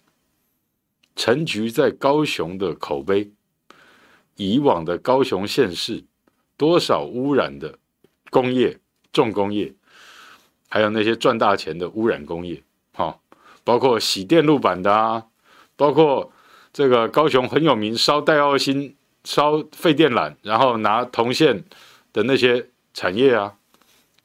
[1.17, 3.31] 陈菊在高雄的口碑，
[4.37, 6.05] 以往的高雄县市
[6.57, 7.79] 多少污染的
[8.31, 8.79] 工业、
[9.13, 9.75] 重工业，
[10.69, 13.21] 还有那些赚大钱的污染工业，好，
[13.65, 15.27] 包括洗电路板的啊，
[15.77, 16.33] 包括。
[16.73, 21.65] 这个高雄很有名，烧戴奥辛、烧废电缆，然后拿铜线
[22.13, 23.57] 的那些产业啊，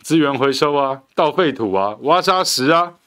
[0.03, 2.99] 资源回收啊，倒废土啊，挖砂石啊。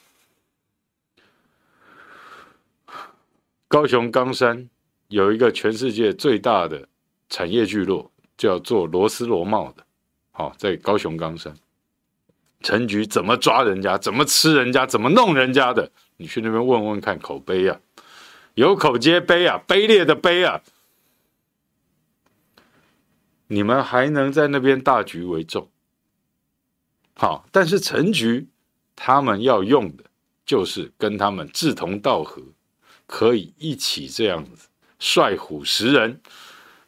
[3.69, 4.71] 高雄冈山
[5.09, 6.89] 有一个全世界最大的
[7.29, 9.85] 产业聚落，叫做螺丝螺帽的，
[10.31, 11.55] 好，在高雄冈山，
[12.63, 15.93] 陈菊怎么抓人家，怎么吃人家，怎么弄人家的？
[16.17, 17.79] 你去那边问问看，口碑啊。
[18.55, 20.63] 有口皆碑啊，卑劣的卑啊！
[23.47, 25.71] 你们还能在那边大局为重？
[27.15, 28.49] 好，但是陈菊
[28.97, 30.05] 他们要用的
[30.45, 32.43] 就是跟他们志同道合，
[33.09, 34.69] 可以一起这样子
[35.01, 36.21] 率虎食人，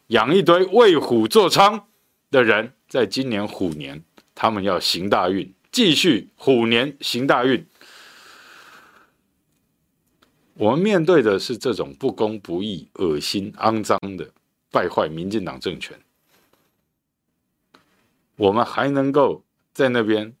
[0.07, 1.83] 养一堆为虎作伥
[2.29, 2.73] 的人。
[2.87, 4.03] 在今年虎年，
[4.35, 7.65] 他们要行大运，继续虎年行大运。
[10.55, 14.31] 我们面对的是这种不公不义、恶心、肮脏的
[14.69, 15.99] 败坏民进党政权，
[18.35, 20.35] 我们还能够在那边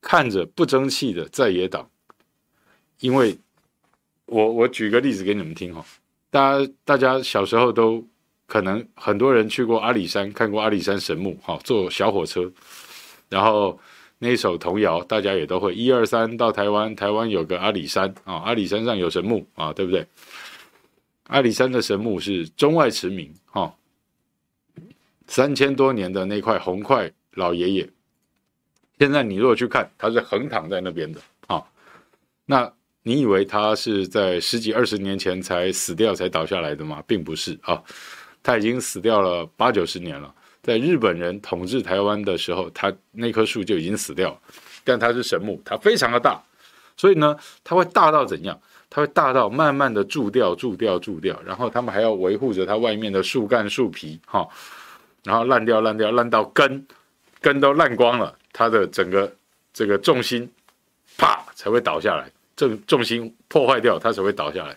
[0.00, 1.90] 看着不争气的在野党？
[3.00, 3.38] 因为
[4.26, 5.84] 我我举个例子给你们听哈，
[6.30, 8.06] 大家大家小时候都
[8.46, 12.52] 可能很多人去过阿里山，看过阿里山神木哈，坐小火车，
[13.28, 13.78] 然后。
[14.16, 15.74] 那首童谣，大家也都会。
[15.74, 20.06] 一二三，到台湾，台湾有个阿里山啊，阿里山上有神木啊，对不对？
[21.24, 23.74] 阿里山的神木是中外驰名哈，
[25.26, 27.90] 三千多年的那块红块老爷爷，
[28.98, 31.62] 现在你如果去看，它是横躺在那边的啊。
[32.46, 32.72] 那
[33.04, 37.04] 你以为它是在十几二十年前才死掉才倒下来的吗？
[37.06, 37.80] 并不是啊，
[38.42, 40.34] 它已经死掉了八九十年了。
[40.62, 44.40] 在日本人统治台湾的时候，它那棵树就已经死掉了，
[44.82, 46.42] 但它是神木，它非常的大，
[46.96, 48.58] 所以呢，它会大到怎样？
[48.88, 54.48] 它会大到慢慢的蛀掉、蛀掉、蛀掉，然后他们还要维护着它外面的树干、树皮，哈，
[55.24, 56.86] 然后烂掉、烂掉、烂到根，
[57.42, 59.30] 根都烂光了，它的整个
[59.74, 60.48] 这个重心，
[61.18, 64.76] 啪才会倒下来，这重心破坏掉，它才会倒下来。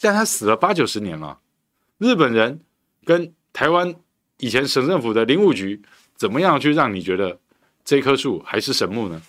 [0.00, 1.38] 但它死了八九十年了，
[1.98, 2.60] 日本人
[3.04, 3.94] 跟台湾。
[4.38, 5.80] 以前省政府的林务局
[6.16, 7.38] 怎么样去让你觉得
[7.84, 9.22] 这棵树还是神木呢？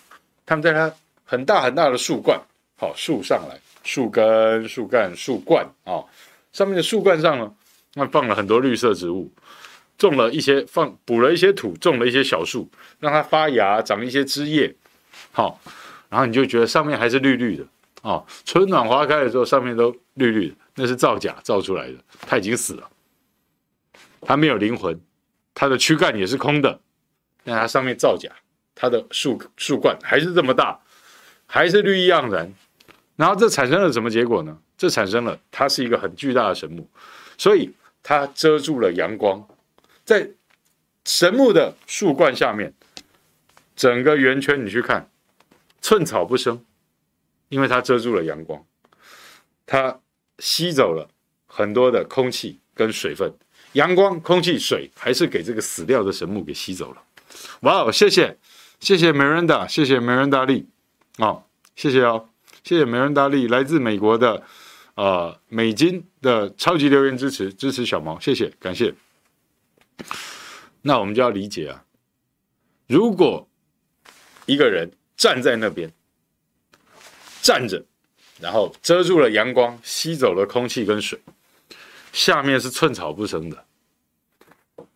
[0.44, 0.92] 他们在它
[1.24, 2.40] 很大很大的树冠，
[2.76, 6.02] 好树上来，树根、树干、树冠啊，
[6.52, 7.54] 上面的树冠上呢，
[7.94, 9.30] 那放了很多绿色植物，
[9.96, 14.74] 种了一些放补了一些土，种了一些小树，让它发芽长一些枝叶，
[15.30, 15.60] 好，
[16.14, 17.66] 然后你就觉得上面还是绿绿的
[18.02, 22.88] 啊，春暖花开的时候上面都绿绿的，那是造假造出来的，它已经死了。
[24.20, 24.96] 它没有灵魂，
[25.54, 26.78] 它的躯干也是空的，
[27.42, 28.30] 但它上面造假，
[28.76, 30.78] 它的树树冠还是这么大，
[31.46, 32.54] 还是绿意盎然。
[33.16, 34.56] 然后这产生了什么结果呢？
[34.78, 36.88] 这产生了它是一个很巨大的神木，
[37.36, 37.74] 所以
[38.04, 39.44] 它遮住了阳光，
[40.04, 40.30] 在
[41.04, 42.72] 神木的树冠下面，
[43.74, 45.10] 整个圆圈你去看，
[45.84, 46.64] 寸草不生，
[47.50, 48.64] 因为它遮住了阳光，
[49.66, 50.00] 它
[50.38, 51.10] 吸走了
[51.44, 53.30] 很多的空气跟水分。
[53.74, 57.02] 阳光、空气、水，还是给这个死掉的神木给吸走了。
[57.60, 58.38] 哇哦，谢谢，
[58.80, 60.64] 谢谢 Miranda，谢谢 Miranda Lee，
[61.18, 61.42] 哦，
[61.76, 62.30] 谢谢哦，
[62.62, 64.42] 谢谢 Miranda Lee，来自美国的
[64.94, 68.94] 呃美金的超级留言支持，支持小毛，谢谢，感谢。
[70.80, 71.84] 那我们就要理解啊，
[72.86, 73.46] 如果
[74.46, 75.92] 一个人站在那边
[77.42, 77.84] 站着，
[78.40, 81.20] 然后遮住了阳光，吸走了空气跟水。
[82.12, 83.66] 下面是寸草不生的，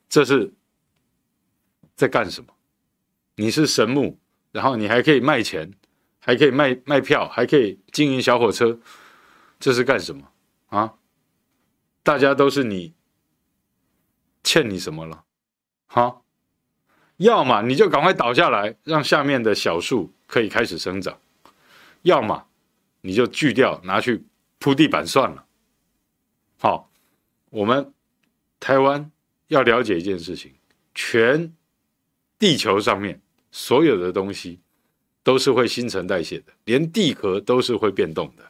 [0.08, 0.52] 这是
[1.96, 2.54] 在干什么？
[3.36, 4.18] 你是神木，
[4.52, 5.72] 然后你还可以卖钱，
[6.20, 8.78] 还可以卖卖票，还可以经营小火车，
[9.58, 10.30] 这是干什么
[10.68, 10.94] 啊？
[12.02, 12.94] 大家都是你
[14.42, 15.24] 欠你什么了？
[15.86, 16.22] 哈？
[17.18, 21.14] 要么你就赶快倒下来，让下面的小树可以开始生长；
[22.02, 22.46] 要么
[23.00, 24.24] 你就锯掉，拿去
[24.58, 25.44] 铺地板算了。
[26.58, 26.90] 好，
[27.50, 27.92] 我们
[28.60, 29.10] 台湾
[29.48, 30.54] 要了解一件事情：
[30.94, 31.52] 全
[32.38, 34.60] 地球上面所有的东西
[35.24, 38.44] 都是会新陈代谢的，连地壳都是会变动的。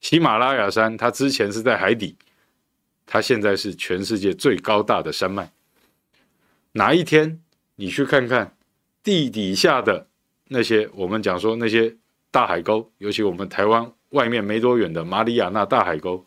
[0.00, 2.16] 喜马拉雅山它之前是在海底，
[3.06, 5.52] 它现在是全世界最高大的山脉。
[6.72, 7.40] 哪一天？
[7.80, 8.56] 你去看看
[9.04, 10.08] 地底下的
[10.48, 11.96] 那些，我们讲说那些
[12.28, 16.26] 大海沟，尤其我们台湾外面没多远的马里亚纳大海沟，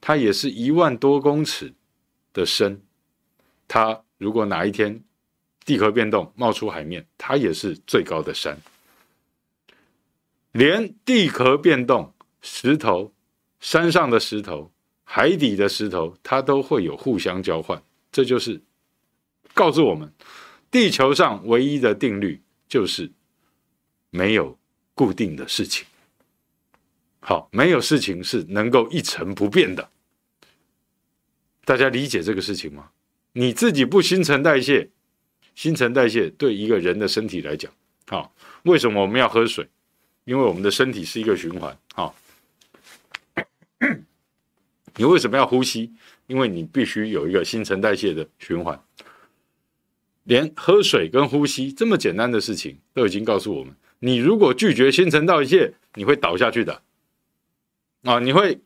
[0.00, 1.74] 它也是一万多公尺
[2.32, 2.80] 的深。
[3.68, 5.04] 它如果哪一天
[5.66, 8.58] 地壳变动冒出海面，它也是最高的山。
[10.52, 13.12] 连地壳变动、石头、
[13.60, 14.72] 山上的石头、
[15.04, 17.82] 海底的石头，它都会有互相交换。
[18.10, 18.62] 这就是。
[19.54, 20.12] 告诉我们，
[20.70, 23.10] 地球上唯一的定律就是
[24.10, 24.58] 没有
[24.94, 25.86] 固定的事情。
[27.20, 29.90] 好，没有事情是能够一成不变的。
[31.64, 32.90] 大家理解这个事情吗？
[33.32, 34.90] 你自己不新陈代谢，
[35.54, 37.70] 新陈代谢对一个人的身体来讲，
[38.06, 39.68] 好，为什么我们要喝水？
[40.24, 41.78] 因为我们的身体是一个循环。
[41.92, 42.14] 好，
[44.96, 45.92] 你为什么要呼吸？
[46.26, 48.82] 因为你必须有一个新陈代谢的循环。
[50.28, 56.82] 连喝水跟呼吸这么简单的事情都已经告诉我们：你如果拒绝新陈代谢，你会倒下去的
[58.02, 58.18] 啊！
[58.18, 58.60] 你会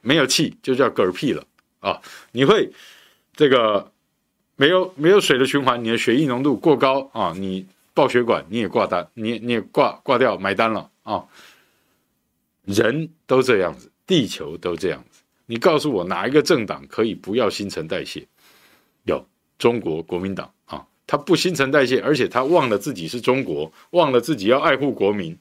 [0.00, 1.46] 没有气，就叫嗝屁了
[1.80, 2.00] 啊！
[2.32, 2.72] 你会
[3.34, 3.92] 这个
[4.56, 7.34] 没有没有水的循环，你的血液浓度过高啊！
[7.36, 11.22] 你爆血管，你也挂单，你你也挂挂掉买单了啊！
[12.64, 15.20] 人都这样子，地球都这样子。
[15.44, 18.26] 你告诉我哪一个政党可以不要新陈代谢？
[19.04, 19.22] 有
[19.58, 20.50] 中国国民党。
[21.12, 25.36] 他不新陈代谢，而且他忘了自己是中国，忘了自己要爱护国民，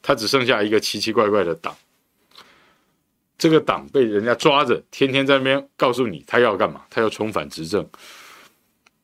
[0.00, 1.76] 他只剩下一个奇奇怪怪的党。
[3.36, 7.86] 这个党被人家抓着，天天在那边告诉你他要干嘛，他要重返执政。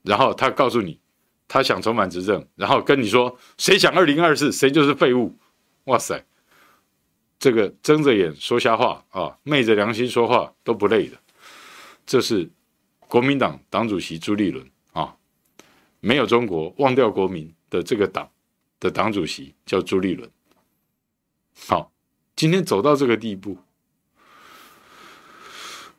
[0.04, 0.98] 然后他告诉你，
[1.46, 5.36] 他想重返执政，然后跟你说谁想二零二四，谁就是废物。
[5.84, 6.24] 哇塞，
[7.38, 11.18] 这个睁着眼说瞎话啊，昧着良心说话都不累的。
[12.06, 12.48] 这是
[13.00, 14.66] 国民党党主席朱立伦。
[16.06, 18.30] 没有中国，忘掉国民的这个党
[18.78, 20.30] 的党主席叫朱立伦。
[21.66, 21.90] 好，
[22.36, 23.58] 今天走到这个地步，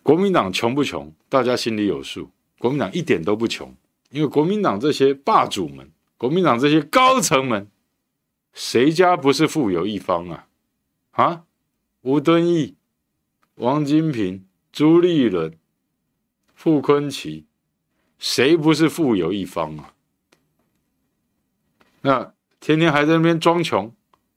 [0.01, 1.13] 国民党穷不穷？
[1.27, 2.31] 大家心里有数。
[2.57, 3.75] 国民党一点都不穷，
[4.09, 7.69] 因为国民党这些霸主们，国民党这些高层们，
[8.53, 10.47] 谁家不是富有一方啊？
[11.11, 11.43] 啊，
[12.03, 12.77] 吴敦义、
[13.55, 15.53] 王金平、朱立伦、
[16.55, 17.45] 傅昆奇，
[18.17, 19.93] 谁不是富有一方啊？
[22.07, 23.93] 那天天还在那边装穷，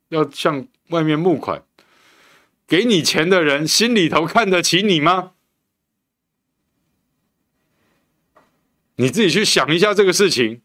[0.09, 1.63] 要向外面募款，
[2.67, 5.31] 给你钱的人心里头看得起你吗？
[8.95, 10.61] 你自己去想一下这个事情，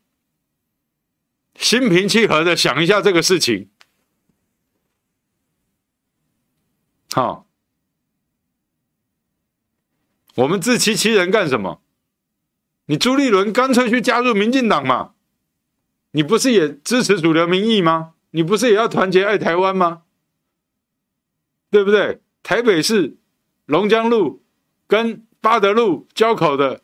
[1.55, 3.71] 心平气和的想一下这个事情。
[7.13, 7.47] 好，
[10.35, 11.81] 我们自欺欺人干什么？
[12.87, 15.13] 你朱立伦干脆去加入民进党嘛。
[16.17, 18.15] 你不是也支持主流民意吗？
[18.31, 20.01] 你不是也要团结爱台湾吗？
[21.71, 22.21] 对不对？
[22.43, 23.19] 台北市
[23.67, 24.43] 龙江路
[24.87, 26.81] 跟八德路交口的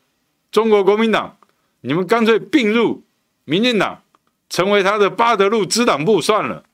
[0.51, 1.39] 中国国民党，
[1.81, 3.05] 你们干脆并入
[3.47, 4.03] 民进党，
[4.51, 6.65] 成为他的八德路支党部算了，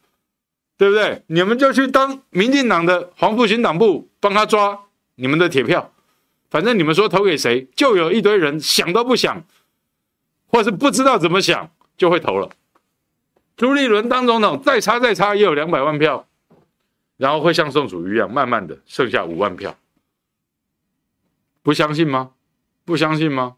[0.77, 1.23] 对不对？
[1.29, 5.93] 你们就去当民进党的黄复兴党部，帮他抓你们的铁票。
[6.51, 9.45] 反正你们说投给谁，就有一堆人想都不想，
[10.49, 11.71] 或是不知道怎么想。
[11.99, 12.49] 就会投了。
[13.57, 16.27] 朱立伦当总统，再差再差也有两百万票，
[17.17, 19.77] 然后会像宋楚瑜一样，慢慢的剩下五万票。
[21.63, 22.31] 不相信吗？
[22.85, 23.57] 不相信吗？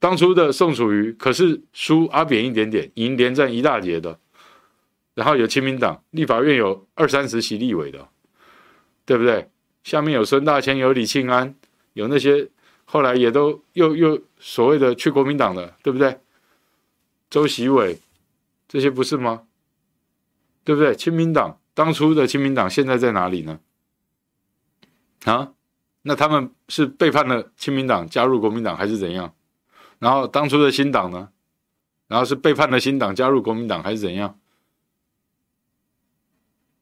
[0.00, 4.18] 当初的宋楚瑜可是输阿扁一点点，赢连战一大截的，
[5.14, 8.08] 然后有亲民党，立法院有二三十席立委的，
[9.06, 9.48] 对不对？
[9.84, 11.54] 下面有孙大千，有李庆安，
[11.92, 12.48] 有那些
[12.84, 16.18] 后来也都又又所谓的去国民党的，对不对？
[17.32, 17.98] 周习伟，
[18.68, 19.44] 这些不是吗？
[20.64, 20.94] 对不对？
[20.94, 23.58] 亲民党当初的亲民党现在在哪里呢？
[25.24, 25.52] 啊，
[26.02, 29.34] 那他们是背叛了亲民党，加入国民党，还是怎样？
[29.98, 31.30] 然后当初的新党呢？
[32.06, 34.38] 然后是背叛了新党，加入国民党还是怎样？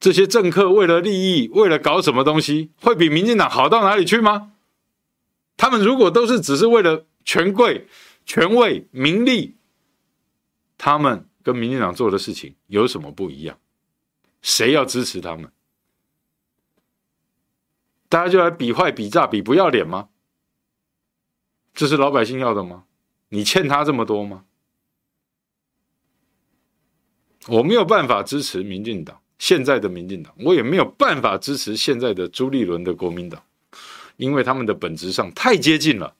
[0.00, 4.50] 这些政客为了利益，为了搞什么东西，会比民进党好到哪里去吗？
[5.56, 7.86] 他们如果都是只是为了权贵、
[8.26, 9.54] 权位、名利，
[10.82, 13.58] 他们跟民进党做的事情有什么不一样？
[14.40, 15.52] 谁要支持他们？
[18.08, 20.08] 大家就来比坏、比诈、比不要脸吗？
[21.74, 22.84] 这是老百姓要的吗？
[23.28, 24.46] 你欠他这么多吗？
[27.48, 29.20] 我没有办法支持民进党。
[29.38, 33.44] 现在的民进党，我也没有办法支持现在的朱立伦的国民党，
[34.16, 36.16] 因为他们的本质上太接近了，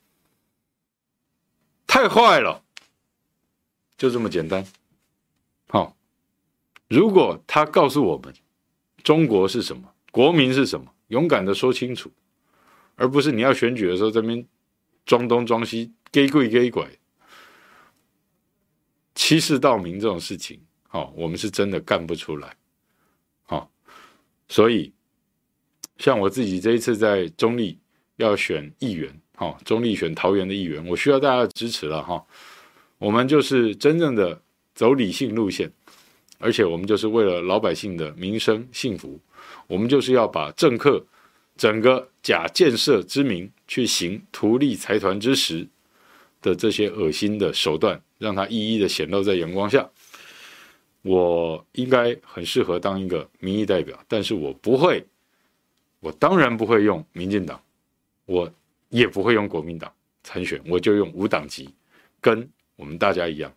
[1.87, 2.63] 太坏了，
[4.01, 4.65] 就这么简单。
[5.69, 5.95] 好，
[6.89, 8.35] 如果他告诉我们
[9.05, 12.11] 中国是什么，国民是什么，勇敢的说清楚，
[12.97, 14.43] 而不是你要选举的时候这边
[15.05, 16.89] 装东装西，假鬼假怪，
[19.15, 22.57] 欺世盗名这种事情，好，我们是真的干不出来。
[23.43, 23.71] 好
[24.49, 24.95] 所以，
[25.99, 27.79] 像我自己这一次在中立
[28.17, 32.25] 要选议员，哈，中立选桃园的议员，我需要大家的支持了，哈。
[33.01, 34.43] 我们就是真正的
[34.75, 35.73] 走理性路线，
[36.39, 39.19] 而且我们就是为了老百姓的民生幸福，
[39.67, 41.03] 我们就是要把政客
[41.57, 45.67] 整个假建设之名去行图利财团之实
[46.43, 49.89] 的这些恶心的手段，让它一一的显露在阳光下。
[51.01, 55.03] 我应该很适合当一个民意代表，但是我不会，
[56.01, 57.59] 我当然不会用民进党，
[58.27, 58.53] 我
[58.91, 59.91] 也不会用国民党
[60.23, 61.71] 参选，我就用无党籍，
[62.21, 62.47] 跟
[62.81, 63.53] 我们大家一样，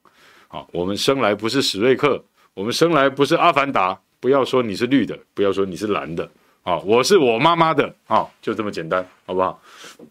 [0.49, 2.21] 啊，我们生来不是史瑞克，
[2.53, 6.30] 我们生来不是阿凡达，不要说你是绿的，不要说你是蓝的，
[6.63, 9.57] 啊，我是我妈妈的，啊，就这么简单，好不好？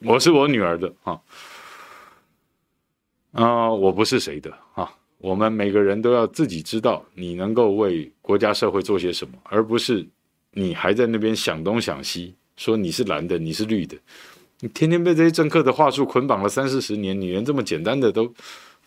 [0.03, 1.21] 我是我女儿的，啊，
[3.33, 4.91] 啊，我不是谁的，啊。
[5.19, 10.05] 我们每个人都要自己知道，你能够为国家社会做些什么，而不是
[10.51, 13.97] 你还在那边想东想西，说你是蓝的，你是绿的，
[14.59, 18.35] 你天天被这些政客的话术捆绑了三四十年，你连这么简单的都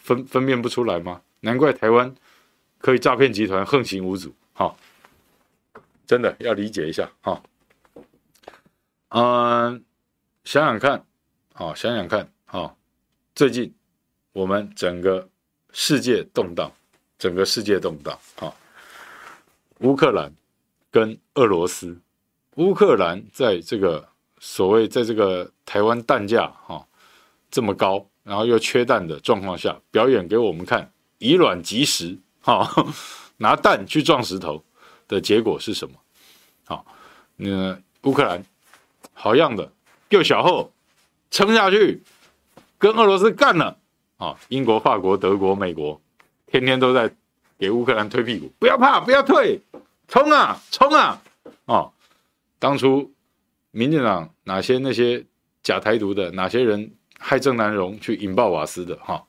[0.06, 1.22] 分分辨不出来吗？
[1.42, 2.14] 难怪台湾
[2.78, 4.76] 可以诈骗集团横行无阻，哈，
[6.06, 7.42] 真的要理解一下，哈，
[9.10, 9.84] 嗯，
[10.44, 11.04] 想想看，
[11.54, 12.76] 啊，想想看，啊，
[13.34, 13.74] 最近
[14.32, 15.28] 我们整个。
[15.78, 16.72] 世界动荡，
[17.20, 18.48] 整个世界动荡啊！
[19.80, 20.34] 乌克兰
[20.90, 22.00] 跟俄罗斯，
[22.56, 24.08] 乌克兰在这个
[24.40, 26.88] 所谓在这个台湾弹价哈
[27.52, 32.70] 这么高，然后又缺弹的状况下，表演给我们看，以卵击石哈，
[33.38, 34.62] 拿弹去撞石头
[35.08, 35.96] 的结果是什么？
[36.66, 36.86] 好，
[37.38, 38.44] 那乌克兰
[39.14, 39.72] 好样的，
[40.10, 40.74] 又小后
[41.32, 42.04] 撑下去，
[42.78, 43.78] 跟俄罗斯干了。
[44.18, 44.34] 啊！
[44.48, 46.02] 英国、法国、德国、美国，
[46.48, 47.14] 天天都在
[47.60, 49.60] 给乌克兰推屁股，不要怕，不要退，
[50.08, 51.22] 冲啊，冲啊！
[51.66, 51.92] 哦，
[52.58, 53.12] 当初
[53.72, 55.26] 民进党哪些那些
[55.62, 56.90] 假台独的，哪些人
[57.20, 58.96] 害郑南榕去引爆瓦斯的？
[58.98, 59.24] 哈、哦，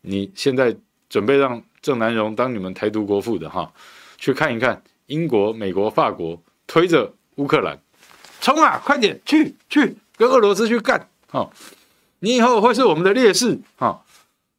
[0.00, 0.76] 你现在
[1.08, 3.48] 准备让郑南榕当你们台独国父的？
[3.48, 3.72] 哈、哦，
[4.18, 7.78] 去看一看英国、美国、法国推着乌克兰，
[8.40, 11.08] 冲啊，快点去去跟俄罗斯去干！
[11.30, 11.50] 哦
[12.24, 13.98] 你以后会是我们的烈士啊，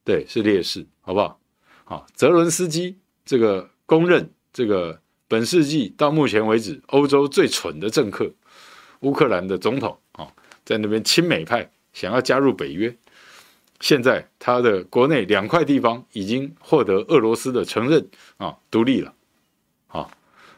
[0.04, 1.40] 对，是烈士，好不好？
[1.86, 5.00] 好，泽伦斯基这个公认这个
[5.30, 8.30] 本世纪到目前为止欧洲最蠢的政客，
[9.00, 10.28] 乌克兰的总统啊，
[10.66, 12.94] 在那边亲美派，想要加入北约，
[13.80, 19.14] 现在他的国内两块地方已经获得俄罗斯的承认啊，独立了，
[19.88, 20.10] 啊，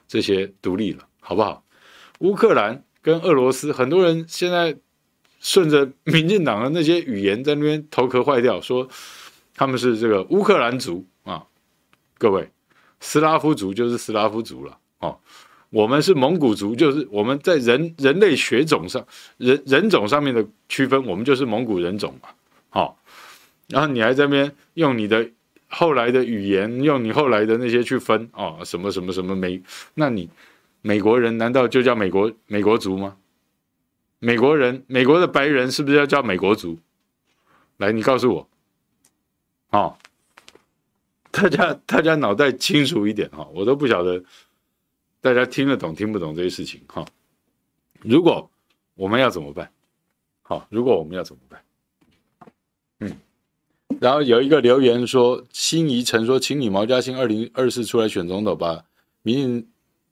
[0.07, 1.63] 这些独立了，好不好？
[2.19, 4.77] 乌克兰跟俄罗斯，很多人现在。
[5.41, 8.89] 顺着民进党的那些语言在那边头壳坏掉，说
[9.53, 11.45] 他们是这个乌克兰族啊，
[12.17, 12.49] 各位，
[12.99, 15.19] 斯拉夫族就是斯拉夫族了哦，
[15.75, 19.05] 我们是蒙古族，就是我们在人人类血种上
[19.35, 22.29] 人人种上面的区分，我们就是蒙古人种嘛，
[22.69, 22.97] 好，
[23.67, 25.29] 然后你还在那边用你的
[25.67, 29.61] 后来的语言，用你后来的那些去分哦，什么什么什么美，
[29.95, 30.29] 那你
[30.81, 33.17] 美国人难道就叫美国美国族吗？
[34.19, 36.79] 美国人，美国的白人是不是要叫美国族？
[37.75, 38.49] 来，你告诉我，
[39.71, 39.97] 哦，
[41.31, 44.23] 大家大家脑袋清楚一点哈，我都不晓得
[45.25, 47.03] 大家听得懂听不懂这些事情哈。
[48.03, 48.47] 如果
[48.93, 49.67] 我们要怎么办？
[50.43, 51.63] 好，如果我们要怎么办？
[52.99, 53.17] 嗯，
[53.99, 58.83] 然后有一个留言说，辛怡晨说，请你毛家兴二零二四出来选总统吧，
[59.23, 59.67] 民。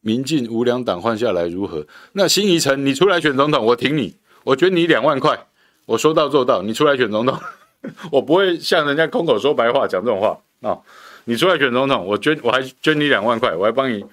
[0.05, 1.87] 民进无良党换下来如何？
[2.11, 5.47] 那辛怡晨，你出来选总统，我挺你，我捐你两万块，
[5.85, 7.39] 我说到做到，你出来选总统，
[8.11, 10.77] 我不会像人家空口说白话讲这种话啊、
[11.23, 14.03] 你出来选总统，我捐我还捐你两万块，我还帮你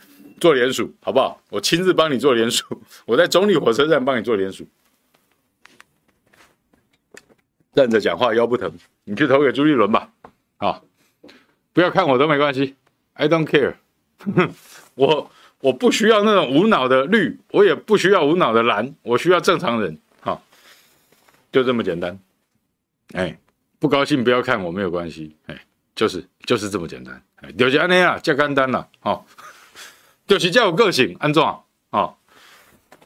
[0.40, 1.40] 做联署，好不好？
[1.50, 2.64] 我亲自帮你做联署，
[3.06, 4.66] 我在中坜火车站帮你做联署。
[7.72, 8.72] 站着讲话腰不疼，
[9.04, 10.10] 你去投给朱立伦吧。
[10.56, 10.82] 啊、哦，
[11.72, 12.74] 不要看我都没关系
[13.12, 13.74] ，I don't care。
[14.96, 15.30] 我
[15.60, 19.96] 我不需要那种无脑的绿，我也不需要无脑的蓝，我需要正常人。
[20.20, 20.42] 好、
[21.52, 22.18] 就这么简单。
[23.12, 23.38] 哎，
[23.78, 25.36] 不高兴不要看我没有关系。
[25.46, 25.64] 哎，
[25.94, 27.22] 就是就是这么简单。
[27.56, 28.70] 就是安尼啊，这简单。
[28.70, 28.86] 了。
[28.98, 29.24] 好，
[30.30, 31.42] 就是这有个性，安怎？
[31.90, 32.14] 啊，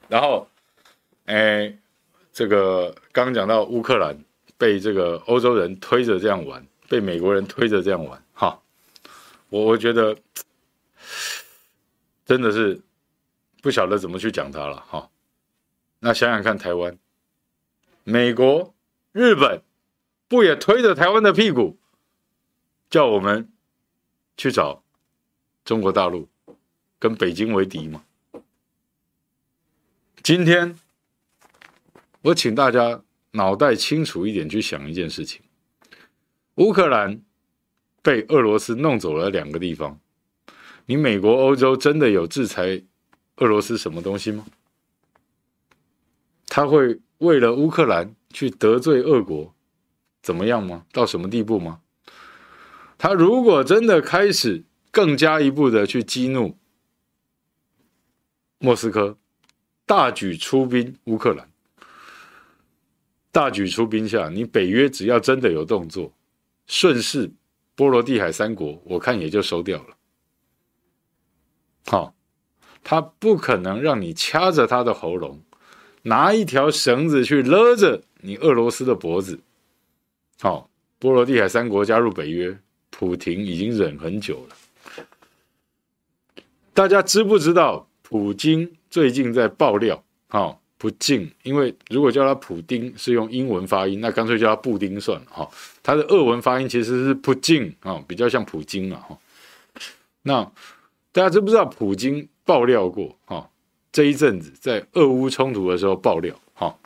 [0.08, 0.46] 然后，
[1.24, 1.74] 哎，
[2.34, 4.22] 这个刚刚讲到乌克兰。
[4.56, 8.62] 被这个欧洲人推着这样玩，被美国人推着这样玩，哈，
[9.48, 10.16] 我我觉得
[12.24, 12.80] 真的是
[13.60, 15.10] 不晓得怎么去讲他了，哈。
[15.98, 16.96] 那想想看，台湾、
[18.04, 18.72] 美国、
[19.10, 19.60] 日本
[20.28, 21.76] 不也推着台湾的屁股，
[22.88, 23.50] 叫我们
[24.36, 24.84] 去找
[25.64, 26.28] 中国大陆
[27.04, 28.02] 跟北京为敌吗？
[30.22, 30.74] 今天
[32.22, 33.02] 我请大家。
[33.32, 35.42] 脑袋清楚一点，去想一件事情：
[36.54, 37.20] 乌克兰
[38.00, 39.98] 被俄罗斯弄走了两个地方，
[40.86, 42.84] 你美国、欧洲真的有制裁
[43.38, 44.46] 俄罗斯什么东西吗？
[46.46, 49.52] 他会为了乌克兰去得罪俄国，
[50.22, 50.86] 怎么样吗？
[50.92, 51.80] 到什么地步吗？
[52.96, 56.56] 他如果真的开始更加一步的去激怒
[58.64, 59.18] 莫斯科，
[59.84, 61.46] 大举出兵乌克兰。
[63.30, 66.10] 大举出兵下，你北约只要真的有动作，
[66.66, 67.30] 顺势
[67.74, 69.96] 波罗的海三国，我看也就收掉了。
[71.84, 72.14] 好，
[72.82, 75.42] 他不可能让你掐着他的喉咙，
[76.00, 79.38] 拿一条绳子去勒着你俄罗斯的脖子。
[80.40, 82.58] 好，波罗的海三国加入北约，
[82.88, 84.56] 普廷已经忍很久了。
[86.72, 87.90] 大家知不知道？
[88.04, 90.60] 普京最近在爆料，好。
[90.76, 95.48] 不敬，因为如果叫他普丁是用英文发音，那干脆叫他布丁算了哈。
[95.82, 99.16] 他的俄文发音其实是普京啊，比较像普京了哈。
[100.20, 100.44] 那
[101.10, 103.48] 大家知不知道普京爆料过哈？
[103.92, 106.76] 这一阵子在俄乌冲突的时候爆料哈，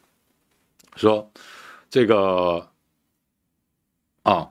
[0.94, 1.28] 说
[1.90, 2.68] 这个
[4.22, 4.48] 啊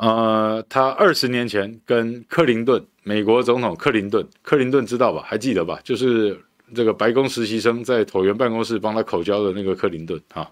[0.00, 5.22] 呃，他二十年前跟克林顿美国总统克林顿，克林顿知道吧？
[5.26, 5.78] 还记得吧？
[5.82, 6.38] 就是。
[6.72, 10.48] 这个白宫实习生在椭圆办公室帮他口交的那个克林顿哈，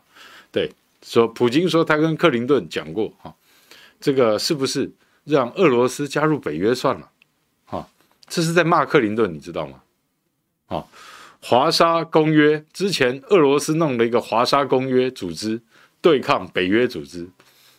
[0.51, 0.69] 对，
[1.01, 3.33] 说普京说他跟克林顿讲过哈，
[4.01, 4.91] 这个是不是
[5.23, 7.09] 让俄罗斯加入北约算了？
[7.67, 7.89] 哈，
[8.27, 9.81] 这是在骂克林顿，你知道吗？
[10.67, 10.85] 啊，
[11.41, 15.61] 华沙公约之前俄罗斯弄了一个华沙公约组织
[16.01, 17.29] 对抗北约组织，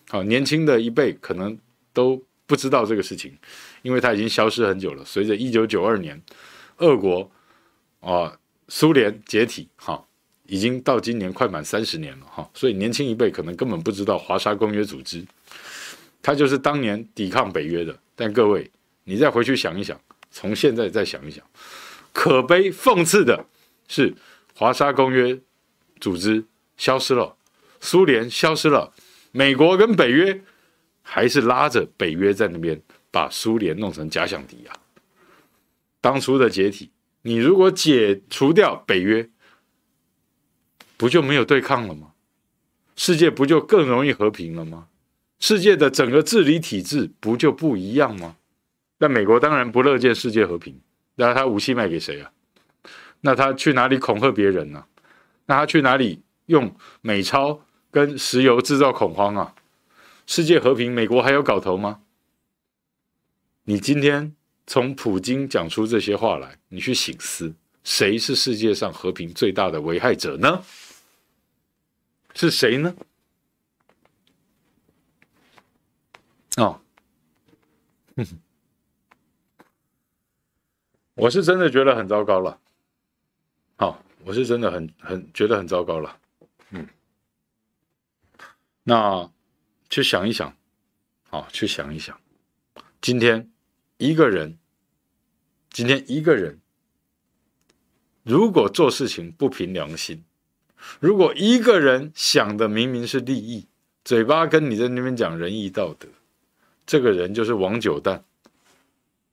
[0.10, 1.58] 好，年轻的一辈可能
[1.94, 3.38] 都不知道这个事情，
[3.84, 5.06] 因为它已经消失很久了。
[5.06, 6.22] 随着一九九二年
[6.78, 7.32] 俄国。
[8.02, 8.40] 啊，
[8.70, 10.02] 苏联解体，哈，
[10.46, 15.22] 已经到今年快满三十年了，哈，所以年轻一辈可能根本不知道华沙公约组织，
[16.22, 18.00] 它就是当年抵抗北约的。
[18.16, 18.72] 但各位，
[19.04, 20.00] 你再回去想一想，
[20.32, 21.44] 从现在再想一想，
[22.14, 23.46] 可悲讽刺的
[23.90, 24.16] 是，
[24.56, 25.38] 华沙公约
[26.00, 26.46] 组织
[26.78, 27.36] 消失了，
[27.82, 28.94] 苏联消失了，
[29.32, 30.44] 美国跟北约
[31.02, 34.76] 还是拉着北约在那边把苏联弄成假想敌啊，
[36.02, 36.92] 当初的解体。
[37.22, 39.30] 你如果解除掉北约，
[40.96, 42.14] 不就没有对抗了吗？
[42.96, 44.88] 世界不就更容易和平了吗？
[45.40, 48.38] 世界的整个治理体制不就不一样吗？
[49.00, 50.80] 那美国当然不乐见世界和平，
[51.16, 52.32] 那他武器卖给谁啊？
[53.22, 54.86] 那他去哪里恐吓别人呢？
[55.46, 59.56] 那他去哪里用美钞跟石油制造恐慌啊？
[60.26, 62.02] 世界和平，美国还有搞头吗？
[63.64, 64.36] 你今天。
[64.72, 70.64] 从普京讲出这些话来，你去醒思，谁是世界上和平最大的危害者呢？
[72.36, 72.96] 是谁呢？
[76.58, 76.80] 哦，
[78.16, 78.40] 哼哼，
[81.16, 82.60] 我是真的觉得很糟糕了。
[83.76, 86.16] 好，哦，我是真的很很觉得很糟糕了。
[88.90, 89.30] 那
[89.88, 90.52] 去想一想，
[91.30, 92.20] 好，去想一想，
[93.00, 93.48] 今天
[93.98, 94.58] 一个人。
[95.72, 96.60] 今天一个人，
[98.24, 100.24] 如果做事情不凭良心，
[101.00, 103.68] 如果一个人想的明明是利益，
[104.04, 106.08] 嘴巴跟你在那边讲仁义道德，
[106.88, 108.24] 这个人就是王九蛋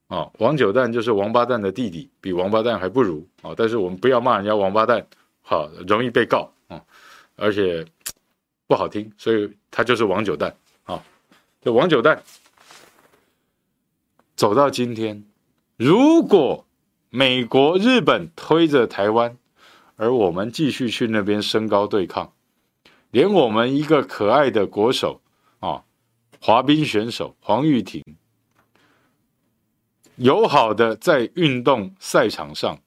[0.09, 0.29] 啊！
[0.37, 3.55] 王九蛋就是王八蛋的弟弟，比王八蛋还不如啊！
[3.57, 5.07] 但是我们不要骂人家王八蛋，
[5.41, 6.79] 好容易被告啊！
[7.35, 7.83] 而且
[8.67, 11.01] 不好听，所以他就是王九蛋啊，
[11.61, 12.21] 这王九蛋
[14.35, 15.23] 走到今天，
[15.77, 16.67] 如果
[17.09, 19.37] 美国、日本推着台湾，
[19.95, 22.33] 而我们继续去那边升高对抗，
[23.11, 25.21] 连我们一个可爱的国手
[25.59, 25.85] 啊，
[26.41, 28.03] 滑冰选手黄玉婷，
[30.17, 32.79] 友好的在运动赛场上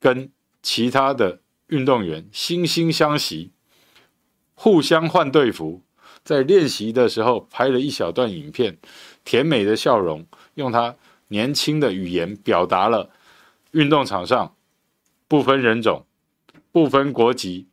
[0.00, 3.52] 跟其他的运动员惺惺相惜，
[4.62, 5.82] 互相换队服，
[6.22, 8.76] 在练习的时候拍了一小段影片，
[9.24, 10.96] 甜美的笑容，用他
[11.28, 13.08] 年轻的语言表达了
[13.70, 14.54] 运动场上
[15.26, 16.04] 不分人种。
[16.72, 17.68] 不分国籍，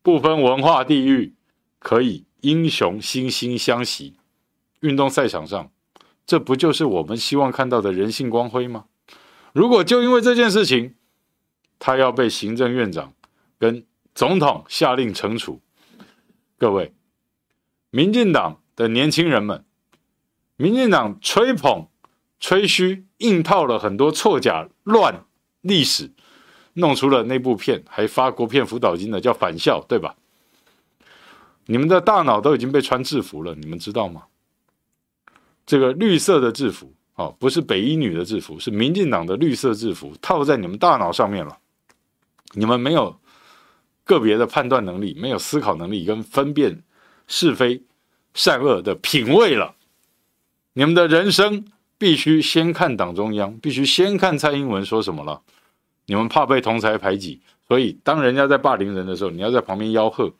[0.00, 1.34] 不分文化地域，
[1.78, 4.16] 可以英雄惺惺相惜。
[4.80, 5.70] 运动赛场上，
[6.24, 8.86] 这不就是我们希望看到的人性光辉吗？
[9.52, 10.94] 如果就因为这件事情，
[11.78, 13.12] 他要被行政院长
[13.58, 15.60] 跟总统下令惩处，
[16.62, 16.92] 各位，
[17.90, 19.64] 民进党的年轻人们，
[20.54, 21.88] 民进党吹捧、
[22.38, 25.24] 吹嘘、硬套了很多错假乱
[25.60, 26.12] 历史。
[26.74, 30.14] 弄出了那部片，还发国片辅导金的，叫返校，对吧？
[31.66, 34.26] 你们的大脑都已经被穿制服了，你们知道吗？
[35.66, 41.58] 这个绿色的制服，哦，不是北一女的制服，是民进党的绿色制服，套在你们大脑上面了。
[42.52, 43.18] 你们没有
[44.12, 46.82] 个别的判断能力，没有思考能力跟分辨
[47.26, 47.82] 是非
[48.34, 49.74] 善恶的品味了。
[50.74, 51.64] 你们的人生
[51.96, 55.40] 必须先看党中央，必须先看蔡英文说什么了。
[56.06, 60.30] 你们怕被同侪排挤，所以当人家在霸凌人的时候，你要在旁边吆喝。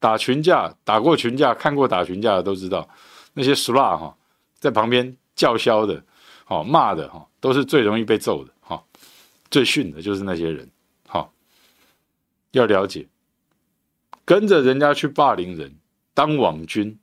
[0.00, 2.88] 打群架，打过群架，看过打群架的都知道，
[3.34, 4.16] 那些俗辣哈，
[4.58, 6.00] 在旁边叫嚣的，
[6.44, 8.80] 好骂的哈，都是最容易被揍的哈，
[9.50, 10.70] 最逊的就是那些人。
[12.58, 13.08] 要了解，
[14.24, 15.76] 跟着人家去霸凌人，
[16.12, 16.98] 当网军，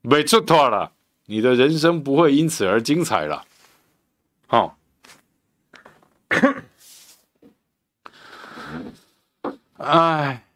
[0.00, 0.92] 没出头了，
[1.26, 3.44] 你的人生不会因此而精彩了。
[4.46, 4.78] 好。
[9.78, 10.46] 哎，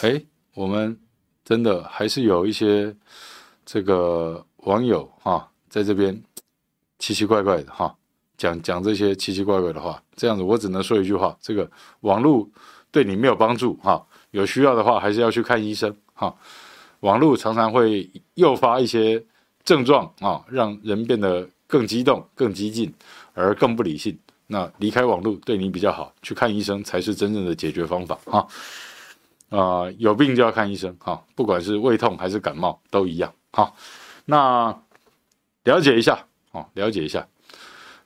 [0.00, 0.96] 哎，我们
[1.44, 2.94] 真的还是有一些
[3.66, 6.22] 这个网友哈，在这边
[7.00, 7.98] 奇奇怪怪的哈，
[8.42, 10.02] 讲讲这些奇奇怪怪的话。
[10.16, 11.70] 这样子，我只能说一句话：这个
[12.00, 12.48] 网络
[12.90, 14.04] 对你没有帮助哈。
[14.32, 16.34] 有需要的话，还是要去看医生哈。
[17.00, 19.24] 网络常常会诱发一些
[19.62, 22.92] 症状啊，让人变得更激动、更激进，
[23.32, 24.18] 而更不理性。
[24.48, 28.46] 那离开网络对你比较好，去看医生才是真正的解决方法哈。
[29.50, 33.72] 啊、有病就要看医生哈，不管是胃痛还是感冒都一样哈。
[34.24, 34.76] 那
[35.64, 37.26] 了解一下哦，了解一下。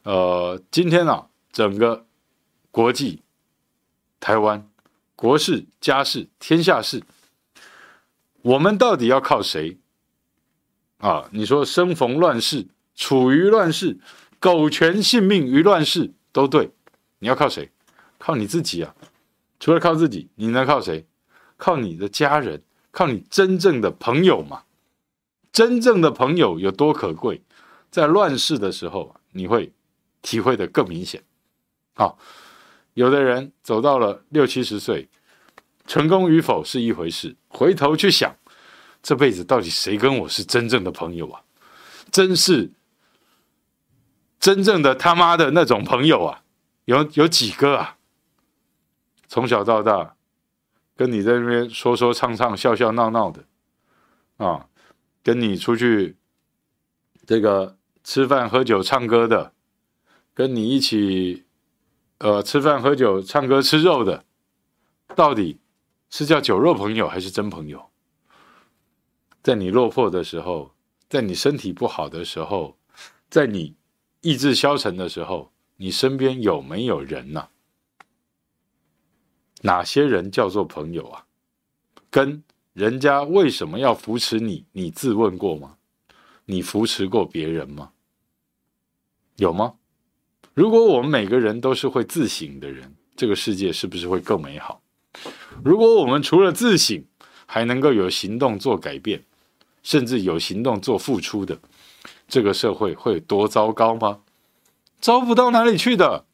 [0.07, 2.07] 呃，今天啊，整个
[2.71, 3.25] 国际、
[4.21, 4.71] 台湾、
[5.17, 7.03] 国事、家事、天下事，
[8.43, 9.79] 我们到底要靠谁
[10.99, 11.29] 啊？
[11.33, 13.99] 你说生逢乱世，处于乱世，
[14.39, 16.13] 苟全性命于乱世。
[16.31, 16.71] 都对，
[17.19, 17.73] 你要靠谁？
[18.17, 18.95] 靠你自己啊！
[19.59, 21.05] 除了靠自己，你能靠谁？
[21.57, 24.63] 靠你的家人，靠你真正的朋友嘛！
[25.51, 27.43] 真正的朋友有多可贵，
[27.91, 29.73] 在乱世的时候，你会
[30.23, 31.23] 体会的更明显。
[31.95, 32.19] 好，
[32.95, 35.09] 有的人走到了六七十岁，
[35.87, 38.37] 成功与否是一回事，回头去想，
[39.03, 41.43] 这辈子到底谁跟我是真正的朋友啊？
[42.11, 42.73] 真是。
[44.39, 46.43] 真正的他妈的那种朋友啊，
[46.85, 47.97] 有有几个啊？
[49.27, 50.15] 从小到大，
[50.95, 53.45] 跟你在那边说说唱唱、笑笑闹闹的，
[54.37, 54.69] 啊，
[55.25, 56.17] 跟你出去
[57.27, 59.53] 这个吃饭喝酒唱歌的，
[60.37, 61.47] 跟你一起
[62.19, 64.27] 呃吃饭喝酒唱歌吃肉的，
[65.15, 65.59] 到底
[66.11, 67.91] 是叫酒肉朋友还是真朋友？
[69.43, 70.75] 在你落魄的时候，
[71.09, 72.77] 在你身体不好的时候，
[73.31, 73.75] 在你。
[74.23, 77.49] 意志消沉的时候，你身边有没有人呢、
[79.61, 81.27] 哪些人叫做朋友啊？
[82.11, 84.67] 跟人家为什么要扶持你？
[84.73, 85.77] 你自问过吗？
[86.47, 87.93] 你扶持过别人吗？
[89.37, 89.77] 有吗？
[90.57, 94.81] 如果我们每个人都是会自省的人，这个世界是不是会更美好？
[95.63, 97.05] 如果我们除了自省，
[97.45, 99.23] 还能够有行动做改变，
[99.83, 101.61] 甚至有行动做付出的？
[102.27, 104.23] 这个社会会多糟糕吗？
[104.99, 106.25] 糟不到哪里去的。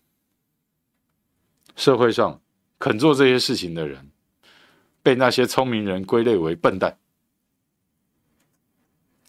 [1.74, 2.40] 社会上
[2.78, 4.12] 肯做这些事情的人，
[5.02, 6.96] 被那些聪明人归类为笨蛋。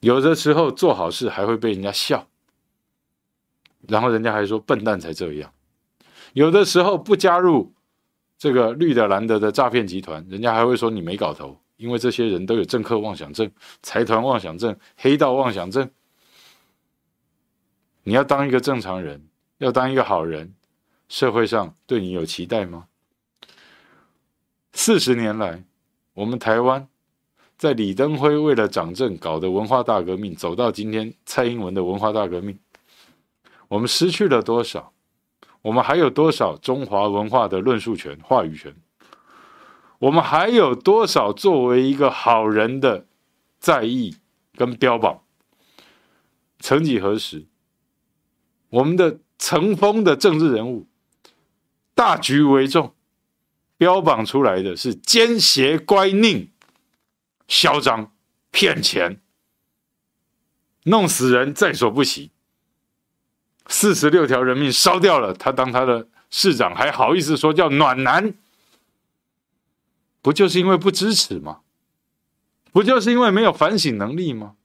[0.02, 2.28] 有的时候做好事还会被人家笑，
[3.88, 5.52] 然后人家还说笨蛋才这样。
[6.34, 7.74] 有的时候不加入
[8.38, 11.60] 这个绿的蓝的的诈骗集团，人家还会说你没搞头。
[11.78, 15.90] 因为这些人都有政客妄想症、财团妄想症、黑道妄想症。
[18.04, 19.28] 你要当一个正常人，
[19.58, 20.54] 要当一个好人，
[21.10, 22.86] 社会上对你有期待吗？
[24.72, 25.64] 四十年来，
[26.14, 26.88] 我们台湾
[27.58, 32.58] 在李登辉为了掌政搞的文化大革命，走到今天蔡英文的文化大革命，
[33.68, 34.94] 我们失去了多少？
[35.64, 38.76] 我们还有多少中华文化的论述权、话语权？
[40.00, 43.08] 我们还有多少作为一个好人的
[43.60, 44.18] 在意
[44.56, 45.22] 跟标榜？
[46.60, 47.46] 曾几何时，
[48.70, 50.88] 我们的成风的政治人物，
[51.96, 52.94] 大局为重，
[53.78, 56.50] 标榜出来的是奸邪乖佞、
[57.48, 58.14] 嚣张、
[58.52, 59.22] 骗钱、
[60.84, 62.32] 弄死人在所不惜。
[63.68, 68.34] 四十六条人命烧掉了，他当他的市长还好意思说叫暖男？
[70.22, 71.62] 不就是因为不支持吗？
[72.72, 74.56] 不就是因为没有反省能力吗？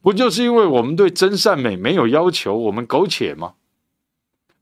[0.00, 3.54] 不就是因为我们对真善美没有要求，我们苟且吗？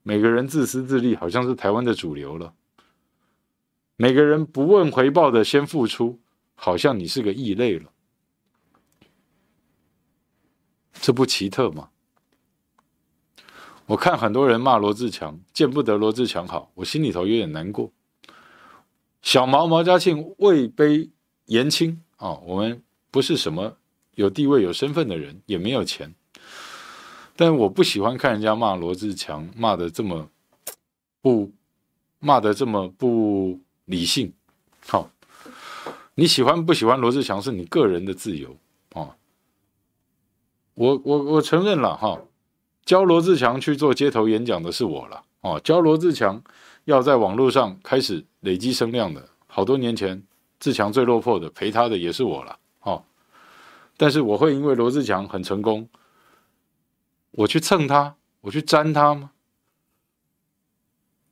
[0.03, 2.55] 每个人自私自利，好像是台湾的主流了。
[3.97, 6.21] 每个人不问回报的先付出，
[6.55, 7.91] 好像你是个异类了。
[10.93, 11.91] 这不奇特吗？
[13.87, 17.91] 我看很多人骂罗志强，见不得罗志强好，我心里头有点难过。
[19.21, 21.11] 小毛毛家庆位卑
[21.47, 23.77] 言轻啊，我们不是什么
[24.15, 26.15] 有地位有身份的人，也没有钱，
[27.37, 30.29] 但我不喜欢看人家骂罗志强，骂的这么
[31.21, 31.53] 不，
[32.19, 34.33] 骂的这么不理性。
[34.87, 35.11] 好，
[36.15, 38.57] 你喜欢不喜欢罗志强是你个人的自由
[38.95, 39.17] 啊。
[40.75, 42.21] 我我我承认了哈，
[42.85, 46.43] 教罗志强去做街头演讲的是我了哦，教罗志强。
[46.85, 50.23] 要在网络上开始累积声量的，好多年前
[50.61, 53.03] 志强最落魄的陪他的也是我了，哦。
[53.97, 55.89] 但是我会因为罗志强很成功，
[57.31, 59.31] 我去蹭他，我去沾他吗？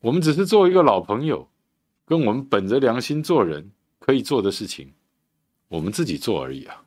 [0.01, 1.47] 我们只是做一个老朋友，
[2.07, 4.95] 跟我们本着良心做人可以做的事情，
[5.69, 6.85] 我们自己做而已啊。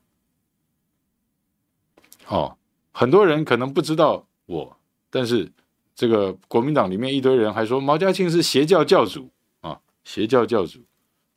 [2.29, 2.57] 哦，
[2.91, 4.77] 很多人可能不知道我，
[5.09, 5.51] 但是。
[5.97, 9.29] 这个国民党里面一堆人还说毛家庆是邪教教主
[9.61, 10.81] 啊，邪教教主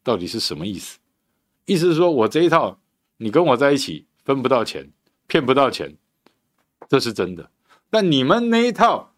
[0.02, 0.98] 到底是什么意思？
[1.64, 2.76] 意思是说我这一套
[3.18, 4.90] 你跟我在一起分不到钱，
[5.28, 5.96] 骗不到钱，
[6.88, 7.48] 这是真的。
[7.88, 9.14] 但你们那一套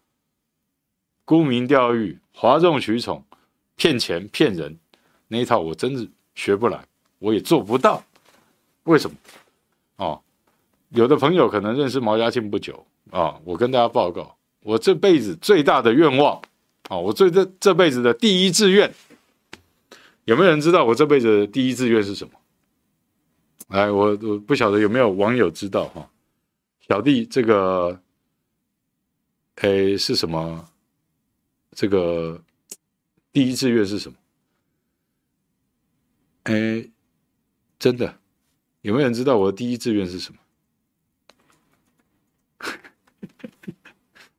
[1.25, 3.25] 沽名钓誉、哗众取宠、
[3.75, 4.77] 骗钱骗人
[5.27, 6.85] 那一套，我真是学不来，
[7.17, 8.03] 我也做不到。
[8.83, 9.17] 为什么？
[9.95, 10.21] 哦，
[10.89, 14.35] 有的朋友可能认识毛家庆不久啊，我跟大家报告。
[14.61, 16.41] 我这辈子最大的愿望，
[16.89, 18.93] 啊，我最这这辈子的第一志愿，
[20.25, 22.33] 有没有人知道我这辈子的第一志愿是什么？
[23.69, 26.11] 来，我我不晓得有没有网友知道哈，
[26.87, 28.01] 小弟这个，
[29.55, 30.67] 哎，是什么？
[31.71, 32.43] 这个
[33.31, 34.17] 第一志愿是什么？
[36.43, 36.85] 哎，
[37.79, 38.19] 真的，
[38.81, 40.39] 有没有人知道我的第一志愿是什么？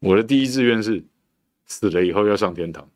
[0.03, 1.01] 我的第一志愿是
[1.65, 2.91] 死了以后要上天堂，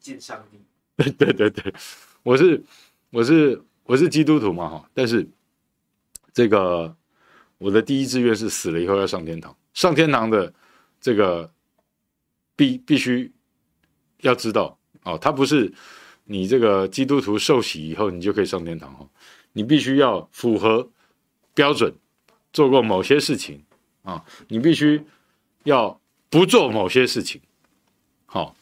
[0.00, 0.58] 见上帝。
[0.96, 1.74] 对对对对，
[2.22, 2.64] 我是
[3.10, 5.28] 我是我是基督徒嘛哈，但是
[6.32, 6.96] 这个
[7.58, 9.54] 我的第一志愿是死了以后要上天堂。
[9.74, 10.50] 上天堂的
[11.02, 11.52] 这个
[12.56, 13.30] 必必须
[14.22, 15.70] 要知道哦，他不是
[16.24, 19.06] 你这个基督徒受洗以后你就可以上天堂哦，
[19.52, 20.90] 你必须要符合
[21.52, 21.94] 标准，
[22.54, 23.62] 做过某些事情
[24.02, 25.04] 啊，你必须。
[25.64, 27.40] 要不做某些事情，
[28.26, 28.56] 好，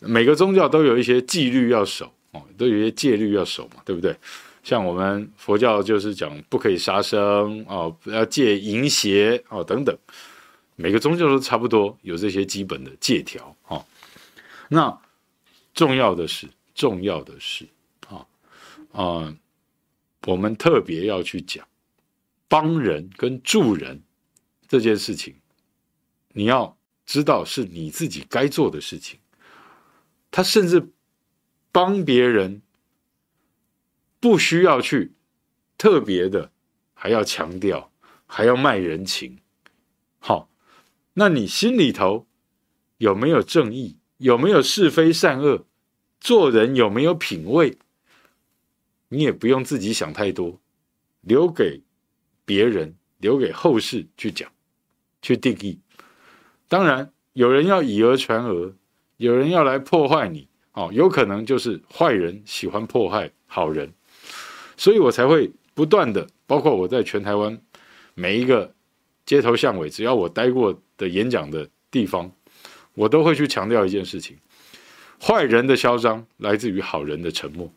[0.00, 4.16] 每个宗教都有一些纪律要守，哦，都有一些戒律要守嘛，对不对？
[4.62, 9.96] 像我们佛教就是讲不可以杀生，哦，要戒淫邪，哦，等等，
[10.74, 13.84] 每个宗教都差不多有这些基本的戒条，哦。
[14.68, 15.00] 那
[15.72, 17.64] 重要的是，重要的是，
[18.08, 18.26] 啊，
[18.90, 19.36] 啊，
[20.26, 21.64] 我们特别要去讲
[22.48, 24.02] 帮人跟助人
[24.66, 25.34] 这件事情。
[26.36, 26.76] 你要
[27.06, 29.18] 知道是你自己该做的事情，
[30.30, 30.90] 他甚至
[31.72, 32.60] 帮别人
[34.20, 35.14] 不需要去
[35.78, 36.52] 特别的，
[36.92, 37.90] 还要强调，
[38.26, 39.38] 还要卖人情。
[40.18, 40.50] 好，
[41.14, 42.26] 那你心里头
[42.98, 43.96] 有没有正义？
[44.18, 45.64] 有没有是非善恶？
[46.20, 47.78] 做人有没有品味？
[49.08, 50.60] 你也不用自己想太多，
[51.22, 51.82] 留给
[52.44, 54.52] 别人，留给后世去讲，
[55.22, 55.80] 去定义。
[56.68, 58.74] 当然，有人要以讹传讹，
[59.18, 63.92] 有人要来破坏你，哦，有可能就是坏人喜欢破坏好人，
[64.76, 67.60] 所以我才会不断的，包括我在全台湾
[68.14, 68.74] 每一个
[69.24, 72.32] 街头巷尾，只要我待过的演讲的地方，
[72.94, 74.38] 我都会去强调一件事情：
[75.22, 77.72] 坏人的嚣张来自于好人的沉默，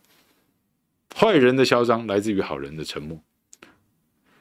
[1.16, 3.22] 坏人的嚣张来自于好人的沉默。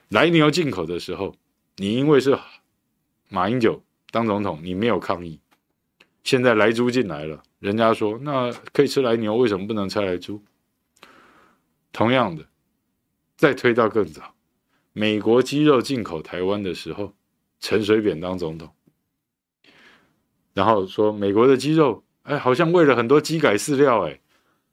[0.09, 1.35] 来牛进口的时候，
[1.75, 2.37] 你因为是
[3.27, 5.39] 马英九当总统，你没有抗议。
[6.23, 10.41] 现在莱猪进来了，人家说那可以吃莱牛，为什么不能吃莱猪？
[11.91, 12.45] 同样的，
[13.35, 14.35] 再推到更早，
[14.93, 17.13] 美国鸡肉进口台湾的时候，
[17.59, 18.69] 陈水扁当总统，
[20.53, 24.19] 然后说美国的鸡肉，哎，好像喂了很多鸡改饲料，哎，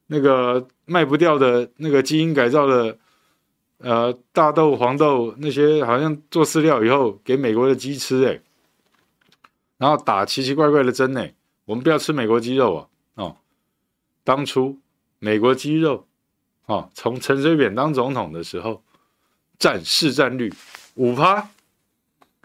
[0.08, 2.98] 那个卖不掉的那个基因改造的，
[3.78, 8.42] 呃，大豆、黄豆那些，好像做饲料以后给美国的鸡吃，哎，
[9.78, 11.28] 然后打奇奇怪怪的针，呢，
[11.64, 13.36] 我们不要吃美国鸡肉啊，哦，
[14.24, 14.78] 当初
[15.18, 16.06] 美国鸡肉。
[16.66, 18.82] 哦，从陈水扁当总统的时候，
[19.56, 20.52] 占市占率
[20.96, 21.48] 五趴，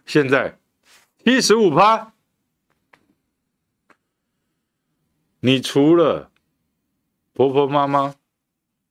[0.06, 0.60] 现在
[1.26, 2.14] 七十五趴。
[5.40, 6.30] 你除了
[7.34, 8.14] 婆婆妈妈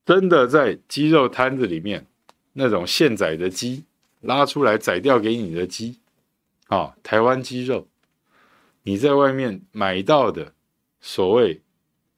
[0.04, 2.08] 真的在鸡肉摊子里面
[2.54, 3.84] 那种现宰的鸡
[4.22, 6.00] 拉出来宰掉给你的鸡，
[6.66, 7.86] 啊、哦，台湾鸡肉，
[8.82, 10.54] 你在外面买到的
[11.00, 11.62] 所谓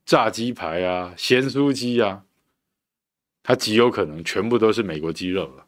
[0.05, 2.25] 炸鸡排啊、咸酥鸡啊。
[3.45, 5.67] 它极有可能全部都是美国鸡肉了。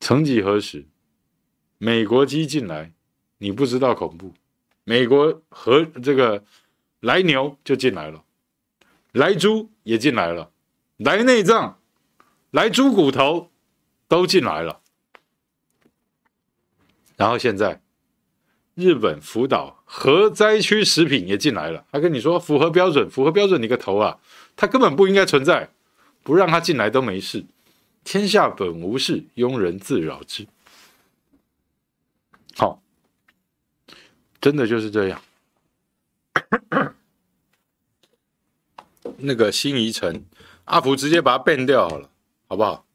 [0.00, 0.86] 曾几何时，
[1.76, 2.94] 美国鸡进来，
[3.36, 4.32] 你不知道恐怖；
[4.84, 6.42] 美国和这个
[7.00, 8.24] 来牛就进来了，
[9.12, 10.50] 来猪也进来了，
[10.96, 11.78] 来内脏、
[12.50, 13.50] 来猪骨头
[14.06, 14.77] 都进来了。
[17.18, 17.82] 然后现在。
[18.74, 24.20] 日本福岛核灾区食品也进来了，他跟你说符合标准，符合标准你个头啊！
[24.54, 25.70] 他根本不应该存在，
[26.22, 27.44] 不让他进来都没事。
[28.04, 30.46] 天下本无事，庸人自扰之。
[32.54, 32.80] 好，
[34.40, 35.20] 真的就是这样。
[39.16, 40.24] 那个新宜城
[40.66, 42.08] 阿福直接把它变掉好了，
[42.46, 42.86] 好不好？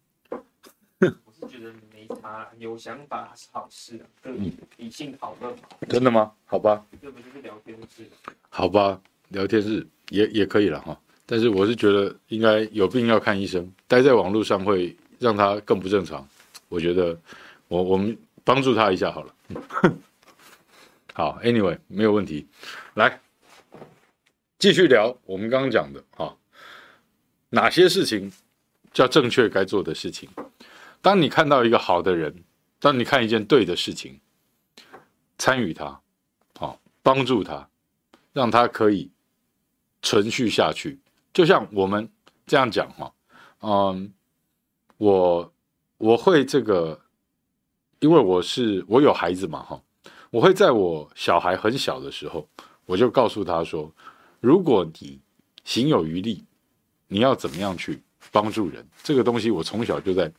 [2.33, 5.59] 啊，有想法是好事啊，嗯，理性讨论嘛。
[5.87, 6.31] 真的吗？
[6.47, 6.83] 好吧。
[6.99, 8.09] 这不就是聊天室？
[8.49, 10.99] 好吧，聊天室也也可以了哈。
[11.27, 16.27] 但是我是觉得应该有病要看医生，待在网络上会让他更不正常。
[16.69, 17.15] 我觉得
[17.67, 19.35] 我我们帮助他一下好了。
[21.13, 22.47] 好，Anyway，没有问题。
[22.95, 23.21] 来，
[24.57, 26.35] 继续聊我们刚刚讲的哈，
[27.49, 28.33] 哪些事情
[28.91, 30.27] 叫正确该做的事情？
[31.03, 32.45] 当你看到一个好的人，
[32.79, 34.21] 当你看一件对的事情，
[35.37, 35.99] 参与他，
[36.57, 37.67] 好，帮助他，
[38.31, 39.11] 让他可以
[40.01, 41.01] 存续下去。
[41.33, 42.09] 就像我们
[42.47, 43.13] 这样讲哈，
[43.59, 44.13] 嗯，
[44.95, 45.53] 我
[45.97, 47.01] 我会这个，
[47.99, 49.83] 因为我是我有孩子嘛哈，
[50.31, 52.47] 我会在我小孩很小的时候，
[52.85, 53.93] 我就告诉他说，
[54.39, 55.19] 如果你
[55.65, 56.45] 行有余力，
[57.09, 58.01] 你要怎么样去
[58.31, 58.87] 帮助人？
[59.03, 60.31] 这个东西我从小就在。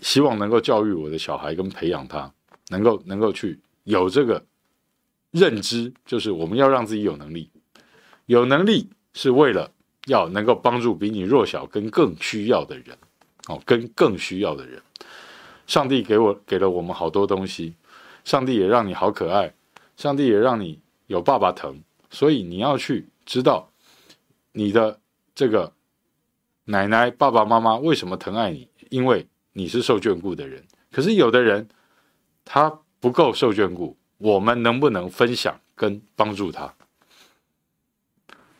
[0.00, 2.32] 希望能够教育我的小孩跟培养他，
[2.68, 4.44] 能够能够去有这个
[5.30, 7.48] 认知，就是我们要让自己有能力，
[8.26, 9.70] 有能力是为了
[10.06, 12.98] 要能够帮助比你弱小跟更需要的人，
[13.46, 14.82] 哦，跟更需要的人。
[15.66, 17.74] 上帝给我给了我们好多东西，
[18.24, 19.54] 上帝也让你好可爱，
[19.96, 21.80] 上帝也让你有爸爸疼，
[22.10, 23.70] 所以你要去知道
[24.52, 24.98] 你的
[25.34, 25.72] 这个
[26.64, 29.26] 奶奶、爸爸妈妈为什么疼爱你，因为。
[29.54, 31.68] 你是受眷顾的人，可是有的人
[32.44, 36.74] 他不够受眷顾，我们能不能分享跟帮助他？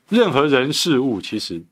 [0.09, 1.63] 任何人事物其实，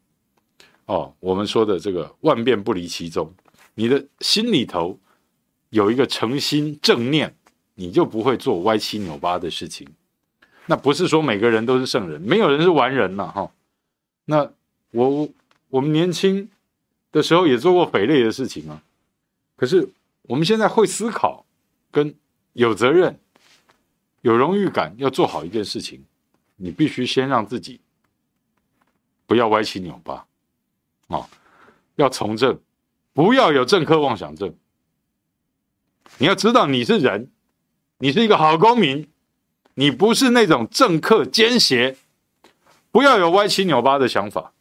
[0.86, 3.32] 哦，我们说的这个万变不离其宗，
[3.74, 4.98] 你的心里头
[5.70, 7.36] 有一个诚心正念，
[7.76, 9.86] 你就不会做歪七扭八的事情。
[10.66, 13.52] 那不是说每个人都是圣人，没有人是完人呐，哈。
[14.24, 14.50] 那
[14.90, 15.28] 我
[15.68, 16.48] 我们年轻
[17.12, 18.82] 的时候也做过匪类的事情啊。
[19.62, 19.88] 可是
[20.22, 21.46] 我们现在会思考，
[21.92, 22.12] 跟
[22.52, 23.20] 有责任、
[24.22, 26.04] 有荣誉感，要做好一件事情，
[26.56, 27.80] 你必须先让自己
[29.24, 30.26] 不要歪七扭八，
[31.06, 31.30] 哦，
[31.94, 32.58] 要从政，
[33.12, 34.52] 不要有政客妄想症。
[36.18, 37.30] 你要知道你是人，
[37.98, 39.08] 你是一个好公民，
[39.74, 41.96] 你不是那种政客奸邪，
[42.90, 44.54] 不要有歪七扭八的想法，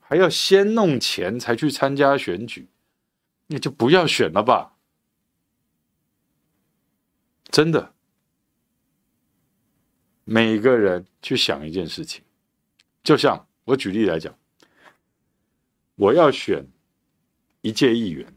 [0.00, 2.66] 还要先弄钱才去参加选举。
[3.52, 4.76] 那就不要选了吧，
[7.50, 7.92] 真的。
[10.24, 12.24] 每个人去想一件事情，
[13.02, 14.34] 就像我举例来讲，
[15.96, 16.66] 我要选
[17.60, 18.34] 一届议员，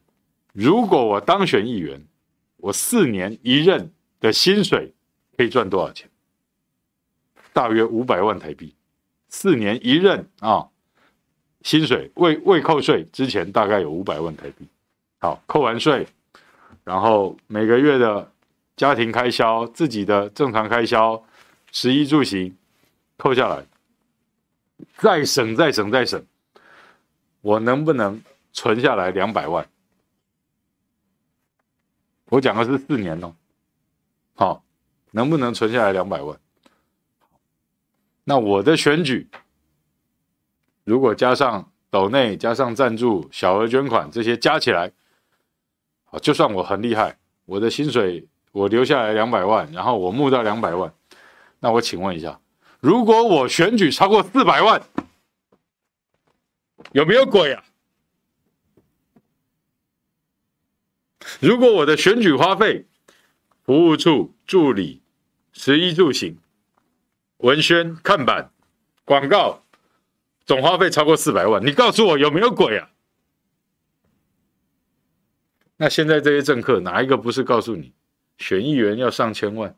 [0.51, 2.05] 如果我当选议员，
[2.57, 4.93] 我四年一任的薪水
[5.37, 6.09] 可以赚多少钱？
[7.53, 8.75] 大约五百万台币。
[9.29, 10.69] 四年一任啊，
[11.61, 14.67] 薪水未未扣税之前大概有五百万台币。
[15.25, 16.07] 好，扣完税，
[16.83, 18.31] 然后每个月的
[18.75, 21.25] 家庭开销、自己的正常开销、
[21.71, 22.55] 食衣住行
[23.17, 23.65] 扣下来，
[24.97, 26.23] 再省再省再省，
[27.41, 28.21] 我能不能
[28.53, 29.67] 存下来两百万？
[32.25, 33.33] 我讲的是四年哦，
[34.35, 34.63] 好，
[35.09, 36.39] 能不能存下来两百万？
[38.25, 39.27] 那我的选举，
[40.83, 44.91] 如果加上斗内、加上赞助、小额捐款这些加起来，
[46.19, 50.93] 就算我很厉害，我的薪水我留下来两百万，然后我募到两百万，
[51.59, 52.39] 那我请问一下，
[52.79, 54.81] 如果我选举超过四百万，
[56.91, 57.63] 有没有鬼啊？
[61.39, 62.85] 如果我的选举花费、
[63.63, 65.01] 服务处助理、
[65.51, 66.37] 食衣住行、
[67.37, 68.51] 文宣、看板、
[69.03, 69.63] 广告
[70.45, 72.89] 总花费超过四百万，你告诉我有没有鬼啊？
[75.77, 77.93] 那现在这些政客哪一个不是告诉你，
[78.37, 79.77] 选议员要上千万，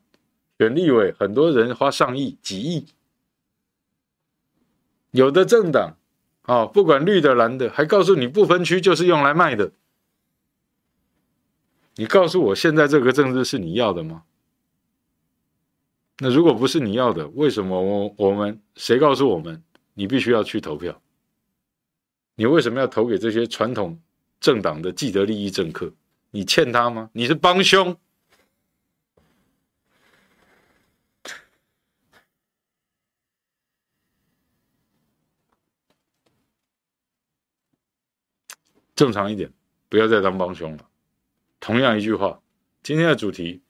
[0.58, 2.86] 选立委很多人花上亿、几亿，
[5.10, 5.96] 有的政党
[6.42, 9.72] 啊，不管绿的蓝的，还告诉你不分区就是用来卖的。
[11.96, 14.22] 你告诉我，现在这个政治是你要的吗？
[16.20, 19.62] 那如果不是你要的，为什么我我们谁告诉我们
[19.94, 21.00] 你必须要去投票？
[22.36, 24.00] 你为什么要投给这些传统
[24.40, 25.92] 政党的既得利益政客？
[26.30, 27.10] 你欠他吗？
[27.12, 27.96] 你是帮凶？
[38.94, 39.52] 正常一点，
[39.88, 40.88] 不要再当帮凶了。
[41.60, 42.40] 同样一句话，
[42.82, 43.62] 今天的主题，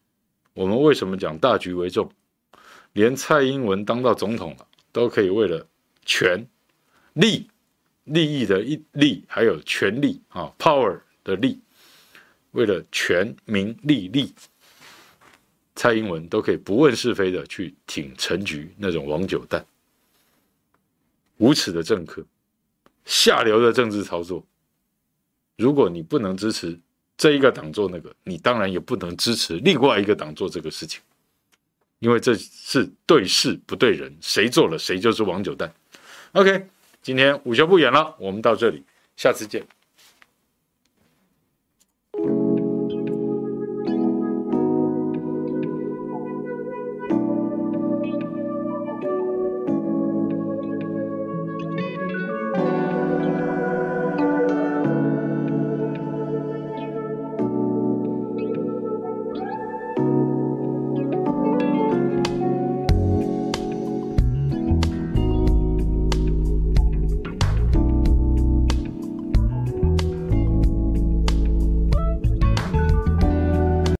[0.54, 2.10] 我们为什么讲大局为重？
[2.94, 5.68] 连蔡英文当到总统了，都可以为了
[6.04, 6.48] 权、
[7.12, 7.50] 利、
[8.08, 8.58] 利益的
[8.92, 11.60] 利，还有权力啊，power 的利，
[12.52, 14.32] 为了权、名、利、利，
[15.74, 19.64] 蔡英文都可以不问是非的去挺陈菊那种王九蛋，
[21.36, 22.24] 无耻的政客，
[23.04, 24.44] 下流的政治操作。
[25.56, 26.78] 如果你不能支持。
[27.20, 31.00] 这一个党做那个，你当然也不能支持另外一个党做这个事情，
[31.98, 35.74] 因为这是对事不对人，谁做了谁就是王九蛋。
[36.30, 36.64] OK，
[37.08, 38.84] 今天午休不远了，我们到这里，
[39.16, 39.66] 下次见。